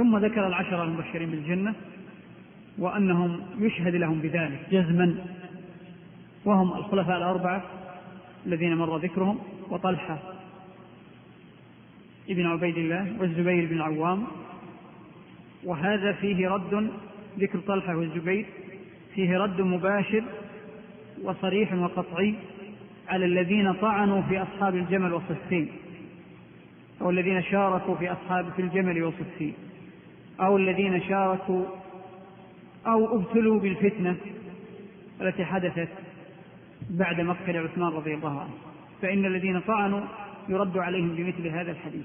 ثم 0.00 0.16
ذكر 0.16 0.46
العشرة 0.46 0.82
المبشرين 0.82 1.30
بالجنة 1.30 1.74
وأنهم 2.78 3.40
يشهد 3.58 3.94
لهم 3.94 4.20
بذلك 4.20 4.66
جزما 4.72 5.24
وهم 6.44 6.72
الخلفاء 6.72 7.18
الأربعة 7.18 7.62
الذين 8.46 8.76
مر 8.76 8.96
ذكرهم 8.96 9.38
وطلحة 9.70 10.18
ابن 12.30 12.46
عبيد 12.46 12.78
الله 12.78 13.12
والزبير 13.20 13.66
بن 13.66 13.76
العوام. 13.76 14.26
وهذا 15.64 16.12
فيه 16.12 16.48
رد 16.48 16.90
ذكر 17.38 17.58
طلحة 17.58 17.96
والزبير 17.96 18.46
فيه 19.14 19.38
رد 19.38 19.60
مباشر 19.60 20.24
وصريح 21.22 21.74
وقطعي 21.74 22.34
على 23.08 23.24
الذين 23.24 23.72
طعنوا 23.72 24.22
في 24.22 24.42
أصحاب 24.42 24.76
الجمل 24.76 25.12
والصفين 25.12 25.68
أو 27.00 27.10
الذين 27.10 27.42
شاركوا 27.42 27.94
في 27.94 28.12
أصحاب 28.12 28.46
في 28.56 28.62
الجمل 28.62 29.02
والصفين. 29.02 29.54
أو 30.40 30.56
الذين 30.56 31.02
شاركوا 31.02 31.64
أو 32.86 33.16
ابتلوا 33.16 33.60
بالفتنة 33.60 34.16
التي 35.20 35.44
حدثت 35.44 35.88
بعد 36.90 37.20
مقتل 37.20 37.56
عثمان 37.56 37.92
رضي 37.92 38.14
الله 38.14 38.40
عنه. 38.40 38.54
فإن 39.02 39.26
الذين 39.26 39.60
طعنوا 39.60 40.00
يرد 40.48 40.78
عليهم 40.78 41.08
بمثل 41.08 41.46
هذا 41.46 41.70
الحديث 41.70 42.04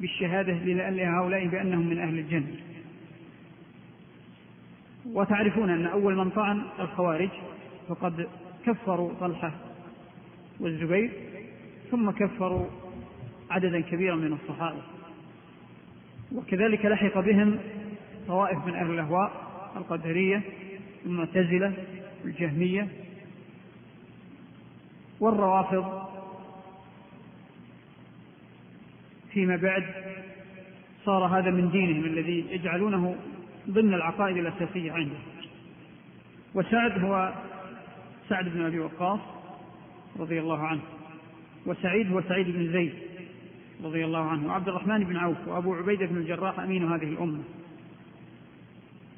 بالشهادة 0.00 0.52
لهؤلاء 0.90 1.46
بأنهم 1.46 1.86
من 1.86 1.98
أهل 1.98 2.18
الجنة. 2.18 2.56
وتعرفون 5.06 5.70
أن 5.70 5.86
أول 5.86 6.16
من 6.16 6.30
طعن 6.30 6.62
الخوارج 6.80 7.30
فقد 7.88 8.28
كفروا 8.66 9.12
طلحة 9.20 9.52
والزبير 10.60 11.10
ثم 11.90 12.10
كفروا 12.10 12.66
عددا 13.50 13.80
كبيرا 13.80 14.16
من 14.16 14.32
الصحابة. 14.32 14.95
وكذلك 16.32 16.86
لحق 16.86 17.20
بهم 17.20 17.58
طوائف 18.26 18.66
من 18.66 18.74
أهل 18.74 18.90
الأهواء 18.90 19.46
القدرية 19.76 20.42
المعتزلة 21.06 21.72
الجهمية 22.24 22.88
والروافض 25.20 26.06
فيما 29.32 29.56
بعد 29.56 29.84
صار 31.04 31.24
هذا 31.24 31.50
من 31.50 31.70
دينهم 31.70 32.04
الذي 32.04 32.44
يجعلونه 32.50 33.16
ضمن 33.70 33.94
العقائد 33.94 34.36
الأساسية 34.36 34.92
عندهم 34.92 35.22
وسعد 36.54 37.04
هو 37.04 37.34
سعد 38.28 38.48
بن 38.48 38.64
أبي 38.64 38.80
وقاص 38.80 39.20
رضي 40.18 40.40
الله 40.40 40.58
عنه 40.58 40.80
وسعيد 41.66 42.12
هو 42.12 42.22
سعيد 42.22 42.46
بن 42.46 42.72
زيد. 42.72 42.94
رضي 43.84 44.04
الله 44.04 44.24
عنه. 44.24 44.46
وعبد 44.46 44.68
الرحمن 44.68 45.04
بن 45.04 45.16
عوف 45.16 45.48
وأبو 45.48 45.74
عبيدة 45.74 46.06
بن 46.06 46.16
الجراح 46.16 46.60
أمين 46.60 46.92
هذه 46.92 47.08
الأمة. 47.08 47.42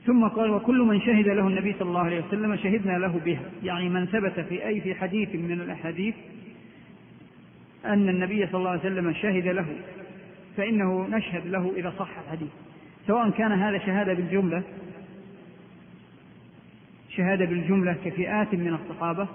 ثم 0.06 0.28
قال 0.28 0.50
وكل 0.50 0.78
من 0.78 1.00
شهد 1.00 1.28
له 1.28 1.46
النبي 1.46 1.72
صلى 1.72 1.88
الله 1.88 2.00
عليه 2.00 2.24
وسلم 2.26 2.56
شهدنا 2.56 2.98
له 2.98 3.20
بها. 3.24 3.42
يعني 3.62 3.88
من 3.88 4.06
ثبت 4.06 4.40
في 4.40 4.66
أي 4.66 4.80
في 4.80 4.94
حديث 4.94 5.34
من 5.34 5.60
الأحاديث 5.60 6.14
أن 7.84 8.08
النبي 8.08 8.46
صلى 8.46 8.58
الله 8.58 8.70
عليه 8.70 8.80
وسلم 8.80 9.12
شهد 9.12 9.46
له 9.46 9.66
فإنه 10.56 11.08
نشهد 11.10 11.46
له 11.46 11.72
إذا 11.76 11.94
صح 11.98 12.18
الحديث. 12.18 12.48
سواء 13.06 13.30
كان 13.30 13.52
هذا 13.52 13.78
شهادة 13.78 14.14
بالجملة 14.14 14.62
شهادة 17.16 17.44
بالجملة 17.44 17.96
كفئات 18.04 18.54
من 18.54 18.74
الصحابة 18.74 19.28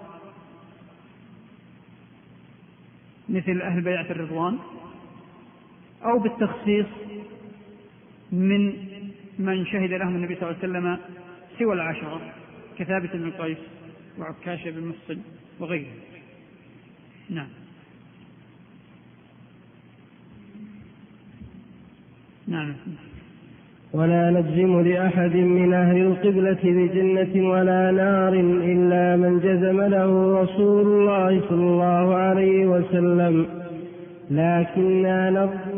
مثل 3.30 3.62
أهل 3.62 3.82
بيعة 3.82 4.12
الرضوان 4.12 4.60
أو 6.06 6.20
بالتخصيص 6.20 6.86
من 8.32 8.74
من 9.40 9.66
شهد 9.66 9.92
لهم 9.94 10.16
النبي 10.16 10.36
صلى 10.36 10.44
الله 10.44 10.60
عليه 10.64 10.70
وسلم 10.70 10.98
سوى 11.60 11.74
العشرة 11.74 12.22
كثابت 12.78 13.16
بن 13.16 13.32
قيس 13.32 13.58
وعكاشة 14.20 14.72
بن 14.72 14.88
محصن 14.88 15.22
وغيره 15.60 15.88
نعم. 17.30 17.48
نعم. 22.48 22.76
ولا 23.94 24.32
نجزم 24.32 24.82
لأحد 24.82 25.36
من 25.36 25.74
أهل 25.74 25.98
القبلة 25.98 26.60
بجنة 26.64 27.50
ولا 27.50 27.92
نار 27.92 28.34
إلا 28.74 29.16
من 29.16 29.40
جزم 29.40 29.82
له 29.82 30.42
رسول 30.42 30.88
الله 30.88 31.42
صلى 31.50 31.64
الله 31.64 32.16
عليه 32.16 32.66
وسلم. 32.66 33.46
لكننا 34.32 35.30
نرجو 35.30 35.73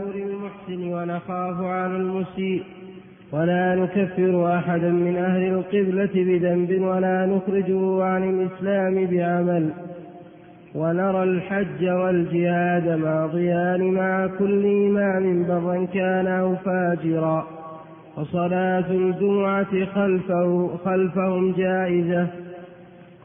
للمحسن 0.69 0.93
ونخاف 0.93 1.61
على 1.61 1.95
المسيء. 1.97 2.63
ولا 3.31 3.75
نكفر 3.75 4.57
أحدا 4.57 4.89
من 4.89 5.17
أهل 5.17 5.41
القبلة 5.41 6.09
بذنب 6.15 6.81
ولا 6.81 7.25
نخرجه 7.25 8.03
عن 8.03 8.23
الإسلام 8.23 9.05
بعمل. 9.05 9.69
ونرى 10.75 11.23
الحج 11.23 11.89
والجهاد 11.89 12.89
ماضيان 12.89 13.93
مع 13.93 14.27
كل 14.39 14.65
إمام 14.65 15.47
برا 15.47 15.85
كان 15.93 16.27
أو 16.27 16.55
فاجرا. 16.55 17.47
وصلاة 18.17 18.91
الجمعة 18.91 19.85
خلفه 19.85 20.69
خلفهم 20.85 21.51
جائزة. 21.51 22.27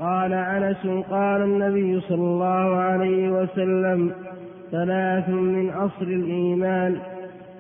قال 0.01 0.33
أنس 0.33 0.87
قال 1.11 1.43
النبي 1.43 2.01
صلى 2.01 2.23
الله 2.23 2.77
عليه 2.77 3.31
وسلم 3.31 4.13
ثلاث 4.71 5.29
من 5.29 5.71
أصل 5.71 6.03
الإيمان 6.07 6.97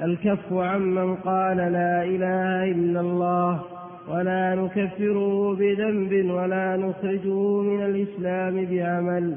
الكف 0.02 0.52
عمن 0.52 1.14
قال 1.14 1.56
لا 1.56 2.04
إله 2.04 2.64
إلا 2.64 3.00
الله 3.00 3.60
ولا 4.08 4.54
نكفره 4.54 5.54
بذنب 5.54 6.30
ولا 6.30 6.76
نخرجه 6.76 7.62
من 7.62 7.82
الإسلام 7.82 8.66
بعمل 8.70 9.36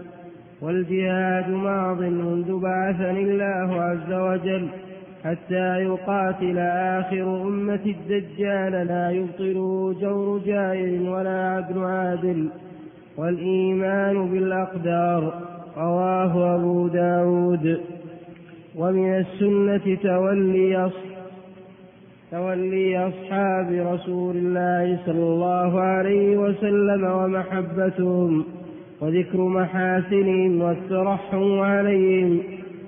والجهاد 0.61 1.49
ماض 1.49 2.01
منذ 2.01 2.59
بعثني 2.59 3.23
الله 3.23 3.81
عز 3.81 4.13
وجل 4.13 4.67
حتى 5.23 5.83
يقاتل 5.83 6.57
آخر 6.59 7.41
أمة 7.41 7.85
الدجال 7.85 8.87
لا 8.87 9.11
يبطله 9.11 9.95
جور 10.01 10.41
جائر 10.45 11.09
ولا 11.09 11.49
عدل 11.49 11.83
عادل 11.83 12.49
والإيمان 13.17 14.27
بالأقدار 14.31 15.33
رواه 15.77 16.55
أبو 16.55 16.87
داود 16.87 17.79
ومن 18.77 19.13
السنة 19.13 19.95
تولي 20.03 20.91
تولي 22.31 23.07
أصحاب 23.07 23.67
رسول 23.71 24.35
الله 24.37 24.99
صلى 25.05 25.23
الله 25.23 25.79
عليه 25.79 26.37
وسلم 26.37 27.03
ومحبتهم 27.03 28.45
وذكر 29.01 29.37
محاسنهم 29.37 30.61
والترحم 30.61 31.59
عليهم 31.59 32.39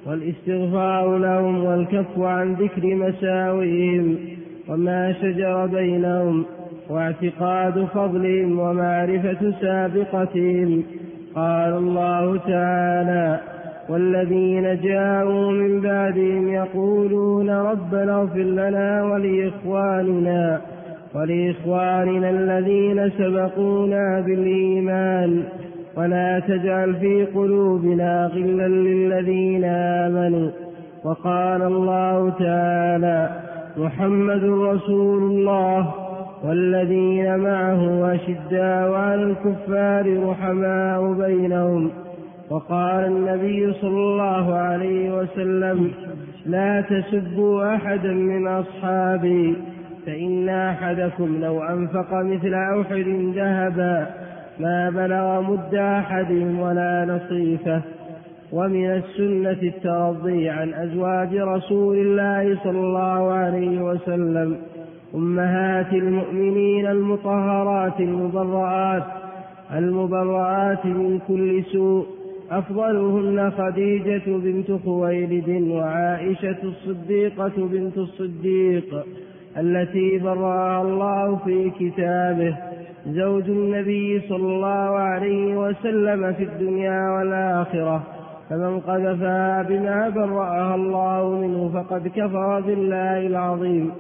والاستغفار 0.06 1.18
لهم 1.18 1.64
والكف 1.64 2.20
عن 2.20 2.54
ذكر 2.54 2.96
مساوئهم 2.96 4.18
وما 4.70 5.14
شجر 5.14 5.66
بينهم 5.66 6.46
واعتقاد 6.90 7.86
فضلهم 7.86 8.60
ومعرفة 8.60 9.54
سابقتهم. 9.62 10.84
قال 11.36 11.74
الله 11.74 12.38
تعالى 12.38 13.55
والذين 13.90 14.82
جاءوا 14.82 15.52
من 15.52 15.82
بعدهم 15.82 16.48
يقولون 16.48 17.50
ربنا 17.50 18.22
اغفر 18.22 18.40
لنا 18.40 19.04
ولإخواننا 19.04 20.62
ولإخواننا 21.16 22.30
الذين 22.30 23.10
سبقونا 23.10 24.20
بالإيمان. 24.20 25.44
ولا 25.98 26.40
تجعل 26.40 26.96
في 26.96 27.26
قلوبنا 27.26 28.32
غلا 28.34 28.68
للذين 28.68 29.66
آمنوا. 29.66 30.50
وقال 31.04 31.62
الله 31.62 32.30
تعالى 32.30 33.30
محمد 33.78 34.44
رسول 34.44 35.24
الله 35.24 35.94
والذين 36.44 37.38
معه 37.38 38.14
أشداء 38.16 38.92
على 38.94 39.24
الكفار 39.24 40.30
رحماء 40.30 41.14
بينهم. 41.14 41.92
وقال 42.50 43.06
النبي 43.06 43.74
صلى 43.74 43.98
الله 43.98 44.54
عليه 44.54 45.18
وسلم 45.18 45.92
لا 46.46 46.82
تسبوا 46.82 47.76
أحدا 47.76 48.12
من 48.12 48.48
أصحابي 48.48 49.56
فإن 50.06 50.50
أحدكم 50.50 51.38
لو 51.42 51.64
أنفق 51.64 52.14
مثل 52.14 52.54
أحد 52.54 53.08
ذهبا 53.36 54.08
ما 54.60 54.90
بلغ 54.90 55.42
مد 55.42 55.76
أحدهم 55.76 56.60
ولا 56.60 57.06
نصيفه. 57.06 57.82
ومن 58.52 58.92
السنة 58.92 59.62
الترضي 59.64 60.50
عن 60.50 60.74
أزواج 60.74 61.36
رسول 61.36 61.98
الله 61.98 62.58
صلى 62.64 62.80
الله 62.80 63.32
عليه 63.32 63.82
وسلم 63.82 64.58
أمهات 65.16 65.94
المؤمنين 65.94 66.88
المطهرات 66.88 68.00
المبرآت 68.00 69.04
المبرآت 69.74 70.86
من 70.86 71.20
كل 71.28 71.64
سوء 71.64 72.15
أفضلهن 72.52 73.52
خديجة 73.52 74.24
بنت 74.28 74.72
خويلد 74.86 75.68
وعائشة 75.70 76.58
الصديقة 76.64 77.52
بنت 77.58 77.98
الصديق 77.98 79.06
التي 79.58 80.18
برأها 80.18 80.82
الله 80.82 81.36
في 81.36 81.70
كتابه. 81.70 82.58
زوج 83.08 83.50
النبي 83.50 84.22
صلى 84.30 84.56
الله 84.56 84.90
عليه 84.98 85.58
وسلم 85.58 86.34
في 86.34 86.44
الدنيا 86.44 87.10
والآخرة. 87.10 88.04
فمن 88.50 88.80
قذفها 88.80 89.64
بما 89.64 90.10
برأها 90.10 90.76
الله 90.76 91.40
منه 91.42 91.72
فقد 91.74 92.08
كفر 92.08 92.60
بالله 92.60 93.28
العظيم. 93.28 93.92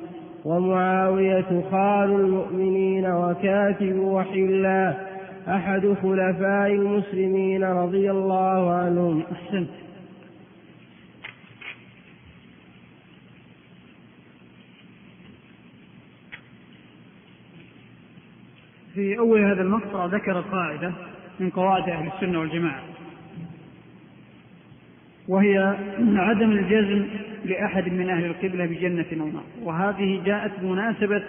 ومعاوية 0.45 1.61
خال 1.71 2.11
المؤمنين 2.11 3.05
وكاتب 3.05 3.99
وحي 3.99 4.39
الله. 4.39 5.14
أحد 5.47 5.95
خلفاء 6.01 6.73
المسلمين 6.73 7.63
رضي 7.63 8.11
الله 8.11 8.73
عنهم. 8.73 9.23
أحسنت. 9.31 9.69
في 18.93 19.17
أول 19.17 19.43
هذا 19.43 19.61
المقطع 19.61 20.05
ذكر 20.05 20.41
قاعدة 20.41 20.93
من 21.39 21.49
قواعد 21.49 21.89
أهل 21.89 22.07
السنة 22.07 22.39
والجماعة 22.39 22.83
وهي 25.27 25.77
عدم 26.15 26.51
الجزم 26.51 27.05
لأحد 27.45 27.93
من 27.93 28.09
أهل 28.09 28.25
القبلة 28.25 28.65
بجنة 28.65 29.05
أو 29.23 29.27
نار. 29.27 29.43
وهذه 29.63 30.21
جاءت 30.25 30.51
بمناسبة 30.61 31.23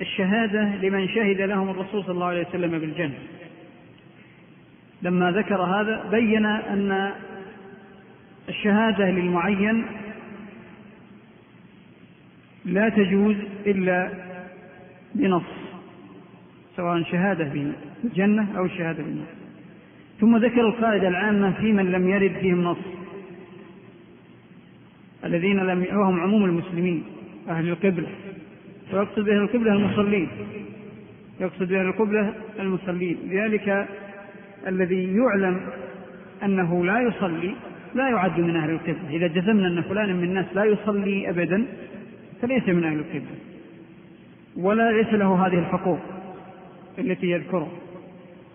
الشهادة 0.00 0.76
لمن 0.76 1.08
شهد 1.08 1.40
لهم 1.40 1.70
الرسول 1.70 2.04
صلى 2.04 2.14
الله 2.14 2.26
عليه 2.26 2.46
وسلم 2.48 2.78
بالجنة. 2.78 3.18
لما 5.02 5.30
ذكر 5.30 5.62
هذا 5.62 6.08
بين 6.10 6.46
أن 6.46 7.12
الشهادة 8.48 9.10
للمعين 9.10 9.84
لا 12.64 12.88
تجوز 12.88 13.36
إلا 13.66 14.10
بنص 15.14 15.42
سواء 16.76 17.02
شهادة 17.02 17.44
بالجنة 18.04 18.58
أو 18.58 18.64
الشهادة 18.64 19.02
بالنار 19.02 19.26
ثم 20.20 20.36
ذكر 20.36 20.60
القاعدة 20.60 21.08
العامة 21.08 21.52
في 21.52 21.72
من 21.72 21.92
لم 21.92 22.08
يرد 22.08 22.32
فيهم 22.40 22.64
نص 22.64 22.78
الذين 25.24 25.56
لم 25.56 25.86
وهم 25.98 26.20
عموم 26.20 26.44
المسلمين 26.44 27.04
أهل 27.48 27.68
القبلة. 27.68 28.08
ويقصد 28.92 29.24
بأهل 29.24 29.36
القبلة 29.36 29.72
المصلين. 29.72 30.28
يقصد 31.40 31.68
بأهل 31.68 31.86
القبلة 31.86 32.34
المصلين. 32.60 33.16
لذلك 33.28 33.88
الذي 34.66 35.16
يعلم 35.16 35.60
أنه 36.44 36.84
لا 36.84 37.00
يصلي 37.00 37.54
لا 37.94 38.08
يعد 38.08 38.40
من 38.40 38.56
أهل 38.56 38.70
القبلة. 38.70 39.10
إذا 39.10 39.26
جزمنا 39.26 39.68
أن 39.68 39.82
فلان 39.82 40.16
من 40.16 40.24
الناس 40.24 40.46
لا 40.54 40.64
يصلي 40.64 41.30
أبدا 41.30 41.66
فليس 42.42 42.68
من 42.68 42.84
أهل 42.84 42.98
القبلة. 42.98 43.36
ولا 44.56 44.92
ليس 44.92 45.14
له 45.14 45.46
هذه 45.46 45.58
الحقوق 45.58 45.98
التي 46.98 47.30
يذكرها. 47.30 47.72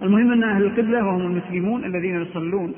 المهم 0.01 0.31
أن 0.31 0.43
أهل 0.43 0.63
القبلة 0.63 1.05
وهم 1.05 1.21
المسلمون 1.21 1.85
الذين 1.85 2.21
يصلون. 2.21 2.73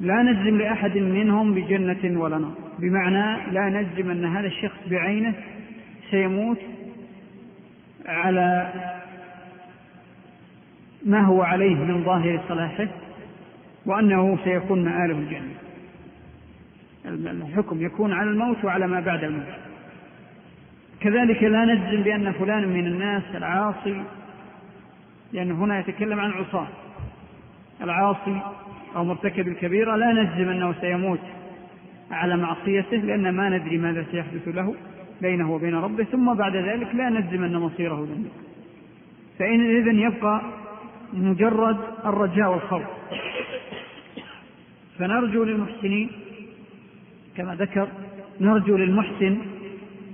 لا 0.00 0.22
نجزم 0.22 0.58
لأحد 0.58 0.98
منهم 0.98 1.54
بجنة 1.54 2.20
ولا 2.20 2.38
نار. 2.38 2.54
بمعنى 2.78 3.52
لا 3.52 3.68
نجزم 3.68 4.10
أن 4.10 4.24
هذا 4.24 4.46
الشخص 4.46 4.78
بعينه 4.90 5.34
سيموت 6.12 6.58
على 8.06 8.72
ما 11.06 11.20
هو 11.20 11.42
عليه 11.42 11.74
من 11.74 12.04
ظاهر 12.04 12.40
صلاحه 12.48 12.88
وأنه 13.86 14.38
سيكون 14.44 14.84
مآله 14.84 15.18
الجنة. 15.18 15.54
الحكم 17.30 17.82
يكون 17.82 18.12
على 18.12 18.30
الموت 18.30 18.64
وعلى 18.64 18.86
ما 18.86 19.00
بعد 19.00 19.24
الموت. 19.24 19.54
كذلك 21.00 21.42
لا 21.42 21.64
نجزم 21.64 22.02
بأن 22.02 22.32
فلان 22.32 22.68
من 22.68 22.86
الناس 22.86 23.22
العاصي 23.34 24.02
لأن 25.32 25.52
هنا 25.52 25.78
يتكلم 25.78 26.20
عن 26.20 26.30
عصاة. 26.30 26.68
العاصي 27.82 28.40
أو 28.96 29.04
مرتكب 29.04 29.48
الكبيرة 29.48 29.96
لا 29.96 30.12
نجزم 30.12 30.48
أنه 30.50 30.74
سيموت 30.80 31.20
على 32.10 32.36
معصيته 32.36 32.96
لأن 32.96 33.30
ما 33.30 33.48
ندري 33.48 33.78
ماذا 33.78 34.04
سيحدث 34.10 34.48
له. 34.48 34.74
بينه 35.22 35.52
وبين 35.52 35.74
ربه 35.74 36.04
ثم 36.04 36.34
بعد 36.34 36.56
ذلك 36.56 36.94
لا 36.94 37.08
نجزم 37.08 37.44
أن 37.44 37.56
مصيره 37.56 37.94
ذنب. 37.94 38.28
فإن 39.38 39.60
إذن 39.76 39.98
يبقى 39.98 40.42
مجرد 41.12 41.76
الرجاء 42.04 42.50
والخوف. 42.50 42.82
فنرجو 44.98 45.44
للمحسنين 45.44 46.10
كما 47.36 47.54
ذكر 47.54 47.88
نرجو 48.40 48.76
للمحسن 48.76 49.38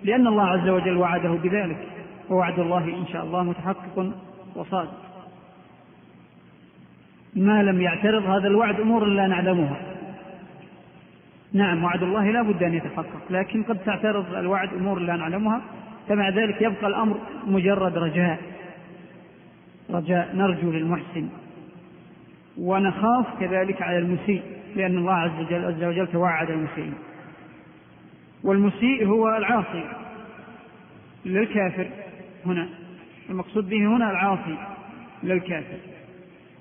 لأن 0.05 0.27
الله 0.27 0.47
عز 0.47 0.69
وجل 0.69 0.97
وعده 0.97 1.31
بذلك. 1.31 1.89
ووعد 2.31 2.59
الله 2.59 2.85
إن 2.85 3.07
شاء 3.13 3.25
الله 3.25 3.43
متحقق 3.43 4.13
وصادق. 4.57 5.03
ما 7.37 7.63
لم 7.63 7.81
يعترض 7.81 8.23
هذا 8.23 8.49
الوعد 8.49 8.81
أمور 8.81 9.05
لا 9.05 9.27
نعلمها. 9.27 9.88
نعم 11.53 11.85
وعد 11.85 12.03
الله 12.03 12.31
لا 12.31 12.43
بد 12.43 12.63
أن 12.63 12.75
يتحقق 12.75 13.23
لكن 13.31 13.63
قد 13.63 13.79
تعترض 13.79 14.35
الوعد 14.35 14.75
أمور 14.75 14.99
لا 14.99 15.17
نعلمها 15.17 15.63
فمع 16.09 16.29
ذلك 16.29 16.63
يبقى 16.63 16.87
الأمر 16.87 17.21
مجرد 17.47 17.99
رجاء. 17.99 18.39
رجاء 19.91 20.37
نرجو 20.37 20.71
للمحسن. 20.73 21.29
ونخاف 22.59 23.27
كذلك 23.41 23.83
على 23.83 23.99
المسيء 23.99 24.43
لأن 24.77 24.99
الله 24.99 25.13
عز 25.13 25.41
وجل, 25.41 25.65
عز 25.65 25.85
وجل 25.85 26.07
توعد 26.07 26.51
المسيء. 26.51 26.93
والمسيء 28.45 29.07
هو 29.07 29.37
العاصي 29.37 29.85
للكافر. 31.27 31.87
هنا 32.47 32.69
المقصود 33.31 33.69
به 33.69 33.87
هنا 33.87 34.11
العاصي 34.11 34.57
للكافر. 35.23 35.79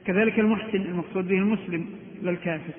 كذلك 0.05 0.39
المحسن 0.39 0.81
المقصود 0.81 1.27
به 1.27 1.37
المسلم 1.37 1.85
للكافر. 2.23 2.73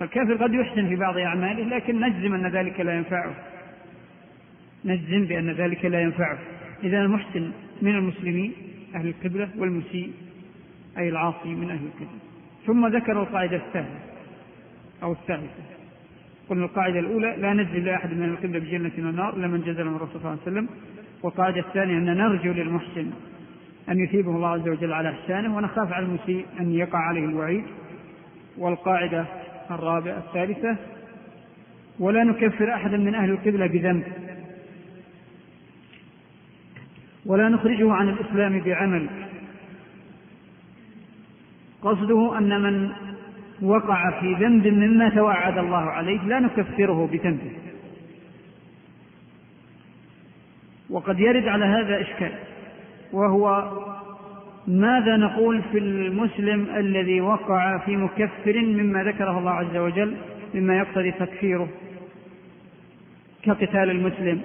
فالكافر 0.00 0.34
قد 0.34 0.54
يحسن 0.54 0.88
في 0.88 0.96
بعض 0.96 1.18
أعماله 1.18 1.76
لكن 1.76 2.00
نجزم 2.00 2.34
أن 2.34 2.46
ذلك 2.46 2.80
لا 2.80 2.96
ينفعه. 2.96 3.34
نجزم 4.84 5.24
بأن 5.24 5.50
ذلك 5.50 5.84
لا 5.84 6.00
ينفعه. 6.00 6.38
إذا 6.84 7.00
المحسن 7.02 7.50
من 7.82 7.94
المسلمين 7.94 8.52
أهل 8.94 9.08
القبلة 9.08 9.48
والمسيء 9.56 10.12
أي 10.98 11.08
العاصي 11.08 11.48
من 11.48 11.70
أهل 11.70 11.84
القبلة. 11.84 12.18
ثم 12.66 12.86
ذكر 12.86 13.22
القاعدة 13.22 13.56
الثانية 13.56 13.98
أو 15.02 15.12
الثالثة. 15.12 15.62
قلنا 16.48 16.64
القاعدة 16.64 16.98
الأولى 17.00 17.36
لا 17.38 17.52
نجزم 17.52 17.84
لأحد 17.84 18.14
من 18.14 18.24
القبلة 18.24 18.58
بجنة 18.58 19.08
ونار 19.08 19.36
إلا 19.36 19.46
من 19.46 19.60
جزل 19.60 19.84
من 19.84 19.96
الرسول 19.96 20.20
صلى 20.20 20.30
الله 20.30 20.38
عليه 20.46 20.52
وسلم. 20.52 20.68
والقاعدة 21.22 21.60
الثانية 21.60 21.98
أن 21.98 22.04
نرجو 22.04 22.52
للمحسن 22.52 23.10
أن 23.88 23.98
يثيبه 23.98 24.30
الله 24.30 24.48
عز 24.48 24.68
وجل 24.68 24.92
على 24.92 25.10
إحسانه 25.10 25.56
ونخاف 25.56 25.92
على 25.92 26.06
المسيء 26.06 26.46
أن 26.60 26.72
يقع 26.72 26.98
عليه 26.98 27.24
الوعيد. 27.24 27.64
والقاعدة 28.58 29.26
الرابعة 29.70 30.18
الثالثة 30.18 30.76
ولا 31.98 32.24
نكفر 32.24 32.74
أحدا 32.74 32.96
من 32.96 33.14
أهل 33.14 33.30
القبلة 33.30 33.66
بذنب. 33.66 34.04
ولا 37.26 37.48
نخرجه 37.48 37.92
عن 37.92 38.08
الإسلام 38.08 38.60
بعمل. 38.60 39.08
قصده 41.82 42.38
أن 42.38 42.62
من 42.62 42.90
وقع 43.62 44.20
في 44.20 44.34
ذنب 44.34 44.66
مما 44.66 45.08
توعد 45.08 45.58
الله 45.58 45.90
عليه 45.90 46.20
لا 46.20 46.40
نكفره 46.40 47.06
بذنبه. 47.12 47.52
وقد 50.90 51.20
يرد 51.20 51.48
على 51.48 51.64
هذا 51.64 52.00
إشكال 52.00 52.32
وهو 53.12 53.72
ماذا 54.68 55.16
نقول 55.16 55.62
في 55.62 55.78
المسلم 55.78 56.76
الذي 56.76 57.20
وقع 57.20 57.78
في 57.78 57.96
مكفر 57.96 58.58
مما 58.58 59.04
ذكره 59.04 59.38
الله 59.38 59.50
عز 59.50 59.76
وجل 59.76 60.16
مما 60.54 60.78
يقتضي 60.78 61.12
تكفيره 61.12 61.68
كقتال 63.42 63.90
المسلم؟ 63.90 64.40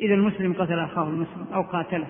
إذا 0.00 0.14
المسلم 0.14 0.52
قتل 0.52 0.78
أخاه 0.78 1.08
المسلم 1.08 1.46
أو 1.54 1.62
قاتله. 1.62 2.06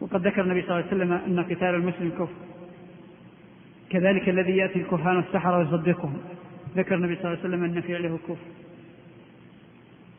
وقد 0.00 0.26
ذكر 0.26 0.42
النبي 0.42 0.62
صلى 0.62 0.70
الله 0.70 0.88
عليه 0.90 0.96
وسلم 0.96 1.12
أن 1.12 1.44
قتال 1.44 1.74
المسلم 1.74 2.10
كفر. 2.10 2.34
كذلك 3.90 4.28
الذي 4.28 4.56
يأتي 4.56 4.78
الكهان 4.78 5.16
والسحرة 5.16 5.58
ويصدقهم. 5.58 6.16
ذكر 6.76 6.94
النبي 6.94 7.16
صلى 7.16 7.24
الله 7.24 7.38
عليه 7.38 7.48
وسلم 7.48 7.64
أن 7.64 7.80
فعله 7.80 8.18
كفر. 8.28 8.63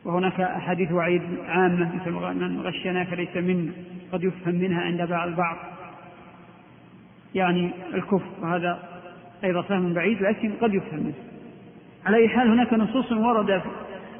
وهناك 0.06 0.40
أحاديث 0.40 0.92
وعيد 0.92 1.22
عامة 1.48 1.96
مثل 1.96 2.10
من 2.10 2.60
غشنا 2.60 3.04
فليس 3.04 3.36
منا 3.36 3.72
قد 4.12 4.24
يفهم 4.24 4.54
منها 4.54 4.80
عند 4.80 5.02
بعض 5.02 5.28
البعض 5.28 5.56
يعني 7.34 7.70
الكفر 7.94 8.28
وهذا 8.42 8.78
أيضا 9.44 9.62
فهم 9.62 9.94
بعيد 9.94 10.22
لكن 10.22 10.52
قد 10.60 10.74
يفهم 10.74 11.00
منه. 11.00 11.14
على 12.06 12.16
أي 12.16 12.28
حال 12.28 12.48
هناك 12.48 12.72
نصوص 12.72 13.12
ورد 13.12 13.62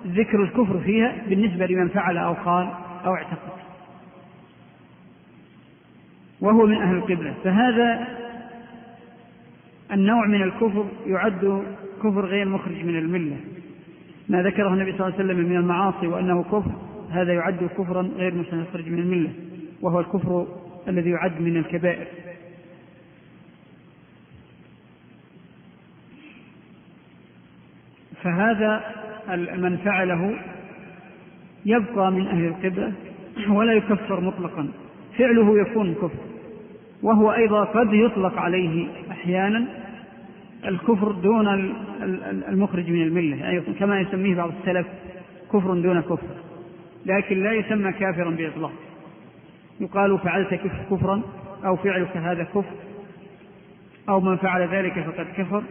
ذكر 0.07 0.43
الكفر 0.43 0.78
فيها 0.78 1.16
بالنسبة 1.28 1.66
لمن 1.66 1.89
فعل 1.89 2.18
أو 2.18 2.32
قال 2.32 2.68
أو 3.05 3.14
اعتقد. 3.14 3.57
وهو 6.41 6.66
من 6.66 6.76
أهل 6.76 6.97
القبلة. 6.97 7.34
فهذا 7.45 8.07
النوع 9.93 10.26
من 10.26 10.43
الكفر 10.43 10.87
يعد 11.07 11.62
كفر 12.03 12.26
غير 12.26 12.49
مخرج 12.49 12.84
من 12.84 12.99
الملة. 12.99 13.37
ما 14.29 14.43
ذكره 14.43 14.68
النبي 14.74 14.93
صلى 14.93 15.07
الله 15.07 15.18
عليه 15.18 15.24
وسلم 15.24 15.49
من 15.49 15.57
المعاصي 15.57 16.07
وأنه 16.07 16.43
كفر 16.43 16.72
هذا 17.11 17.33
يعد 17.33 17.70
كفرا 17.79 18.03
غير 18.16 18.35
مخرج 18.35 18.89
من 18.89 18.99
الملة 18.99 19.33
وهو 19.83 20.01
الكفر 20.01 20.47
الذي 20.89 21.11
يعد 21.11 21.41
من 21.41 21.57
الكبائر. 21.57 22.07
فهذا 28.22 28.85
من 29.57 29.77
فعله 29.77 30.35
يبقى 31.66 32.12
من 32.12 32.27
أهل 32.27 32.45
القبلة 32.45 32.93
ولا 33.49 33.72
يكفر 33.72 34.20
مطلقا. 34.20 34.68
فعله 35.18 35.61
يكون 35.61 35.95
كفر 35.95 36.27
وهو 37.03 37.33
أيضا 37.33 37.64
قد 37.64 37.93
يطلق 37.93 38.39
عليه 38.39 38.87
أحيانا 39.11 39.86
الكفر 40.67 41.12
دون 41.12 41.49
المخرج 42.49 42.91
من 42.91 43.03
الملة. 43.03 43.37
يعني 43.37 43.61
كما 43.61 44.01
يسميه 44.01 44.35
بعض 44.35 44.53
السلف 44.61 44.87
كفر 45.53 45.75
دون 45.75 46.01
كفر. 46.01 46.27
لكن 47.07 47.43
لا 47.43 47.53
يسمى 47.53 47.93
كافرا 47.93 48.31
بإطلاق. 48.31 48.73
يقال 49.81 50.19
فعلت 50.19 50.61
كفرا 50.91 51.23
أو 51.64 51.77
فعلك 51.77 52.17
هذا 52.17 52.43
كفر 52.45 52.75
أو 54.09 54.21
من 54.21 54.37
فعل 54.37 54.69
ذلك 54.69 54.93
فقد 54.93 55.27
كفر. 55.37 55.62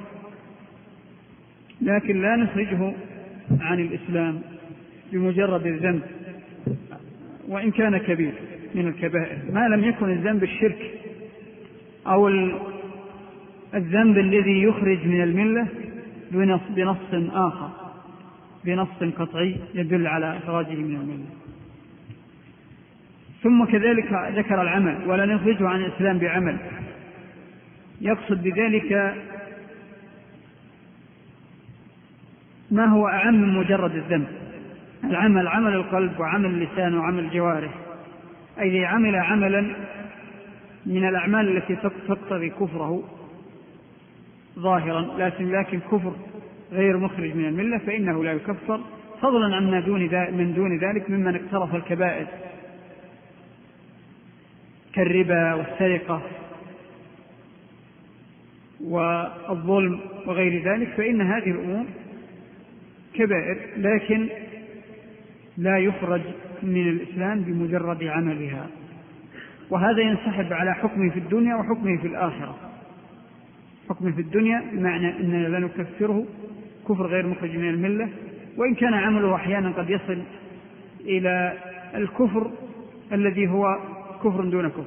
لكن 1.82 2.22
لا 2.22 2.36
نخرجه 2.36 2.94
عن 3.62 3.80
الإسلام 3.80 4.42
بمجرد 5.12 5.66
الذنب 5.66 6.02
وإن 7.48 7.72
كان 7.72 7.98
كبير 7.98 8.34
من 8.76 8.88
الكبائر. 8.88 9.38
ما 9.54 9.68
لم 9.68 9.84
يكن 9.84 10.10
الذنب 10.10 10.44
الشرك 10.44 10.92
أو 12.08 12.28
الذنب 13.76 14.18
الذي 14.18 14.64
يخرج 14.64 15.08
من 15.08 15.24
الملة 15.24 15.68
بنص 16.32 17.32
آخر 17.34 17.70
بنص 18.66 19.14
قطعي 19.18 19.56
يدل 19.74 20.08
على 20.08 20.38
إخراجه 20.38 20.76
من 20.76 20.96
الملة. 20.96 21.26
ثم 23.44 23.66
كذلك 23.66 24.14
ذكر 24.36 24.62
العمل 24.62 24.98
ولا 25.08 25.26
نخرجه 25.26 25.68
عن 25.68 25.82
الإسلام 25.82 26.18
بعمل. 26.18 26.58
يقصد 28.02 28.44
بذلك 28.44 29.16
ما 32.72 32.86
هو 32.86 33.08
أعم 33.08 33.34
من 33.34 33.54
مجرد 33.54 33.96
الذنب. 33.96 34.28
العمل 35.04 35.48
عمل 35.48 35.74
القلب 35.74 36.20
وعمل 36.20 36.46
اللسان 36.46 36.98
وعمل 36.98 37.20
الجوارح 37.20 37.72
أي 38.60 38.86
عمل 38.86 39.16
عملا 39.16 39.76
من 40.86 41.08
الأعمال 41.08 41.58
التي 41.58 41.76
تقتضي 42.08 42.50
كفره. 42.50 43.04
ظاهرا 44.60 45.02
لكن 45.18 45.52
لكن 45.52 45.80
كفر 45.80 46.14
غير 46.72 46.98
مخرج 46.98 47.36
من 47.36 47.46
الملة 47.46 47.78
فإنه 47.78 48.24
لا 48.24 48.34
يكفر. 48.34 48.82
فضلا 49.22 49.56
عن 49.56 49.84
دون 49.86 50.02
من 50.38 50.54
دون 50.54 50.80
ذلك 50.80 51.10
ممن 51.10 51.36
اقترف 51.36 51.76
الكبائر. 51.76 52.28
كالربا 54.94 55.54
والسرقة 55.54 56.22
والظلم 58.82 60.00
وغير 60.26 60.74
ذلك 60.74 60.88
فإن 60.88 61.22
هذه 61.22 61.52
الأمور 61.52 61.86
كبائر 63.14 63.58
لكن 63.78 64.30
لا 65.58 65.78
يخرج 65.78 66.22
من 66.64 66.90
الإسلام 66.90 67.42
بمجرد 67.42 68.04
عملها. 68.04 68.68
وهذا 69.70 70.02
ينسحب 70.02 70.54
على 70.54 70.74
حكمه 70.74 71.10
في 71.10 71.20
الدنيا 71.20 71.56
وحكمه 71.56 71.98
في 71.98 72.08
الآخرة. 72.08 72.56
حكمه 73.90 74.12
في 74.12 74.22
الدنيا 74.22 74.64
بمعنى 74.74 75.20
أننا 75.20 75.48
لا 75.48 75.60
نكفره 75.60 76.26
كفر 76.90 77.08
غير 77.08 77.28
مخرج 77.28 77.58
من 77.58 77.70
الملة 77.70 78.10
وإن 78.58 78.76
كان 78.76 78.94
عمله 78.94 79.36
أحيانا 79.36 79.72
قد 79.72 79.90
يصل 79.90 80.22
إلى 81.06 81.54
الكفر 81.96 82.52
الذي 83.14 83.48
هو 83.48 83.80
كفر 84.24 84.46
دون 84.46 84.70
كفر. 84.70 84.84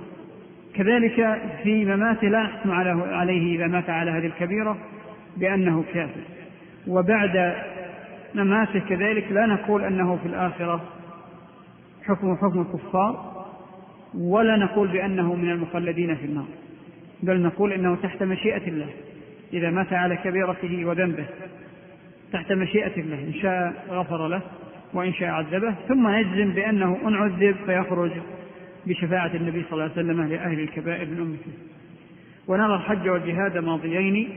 كذلك 0.75 1.43
في 1.63 1.85
مماته 1.85 2.29
لا 2.29 2.43
نحكم 2.43 2.71
عليه 2.71 3.57
إذا 3.57 3.67
مات 3.67 3.91
على 3.91 4.11
هذه 4.11 4.27
الكبيرة 4.27 4.79
بأنه 5.37 5.85
كافر. 5.95 6.21
وبعد 6.87 7.55
مماته 8.35 8.79
كذلك 8.79 9.33
لا 9.33 9.47
نقول 9.47 9.85
أنه 9.85 10.17
في 10.17 10.27
الآخرة 10.27 10.81
حكم 12.05 12.37
حكم 12.37 12.61
الكفار 12.61 13.45
ولا 14.15 14.57
نقول 14.57 14.89
بأنه 14.89 15.35
من 15.35 15.51
المخلدين 15.51 16.15
في 16.15 16.25
النار. 16.25 16.47
بل 17.23 17.43
نقول 17.43 17.73
إنه 17.73 17.97
تحت 17.97 18.23
مشيئة 18.23 18.69
الله 18.69 18.89
إذا 19.53 19.71
مات 19.71 19.93
على 19.93 20.17
كبيرته 20.17 20.85
وذنبه 20.85 21.27
تحت 22.33 22.53
مشيئة 22.53 23.01
الله 23.01 23.19
إن 23.19 23.35
شاء 23.35 23.85
غفر 23.91 24.29
له 24.29 24.43
وإن 24.95 25.13
شاء 25.13 25.29
عذبه 25.29 25.75
ثم 25.89 26.09
نجزم 26.09 26.53
بأنه 26.53 26.99
إن 27.09 27.15
عذب 27.15 27.57
فيخرج 27.67 28.11
بشفاعة 28.87 29.31
النبي 29.35 29.63
صلى 29.63 29.73
الله 29.73 29.83
عليه 29.83 29.93
وسلم 29.93 30.23
لأهل 30.23 30.61
الكبائر 30.61 31.07
من 31.07 31.21
أمته. 31.21 31.53
ونرى 32.49 32.75
الحج 32.75 33.09
والجهاد 33.09 33.59
ماضيين 33.59 34.29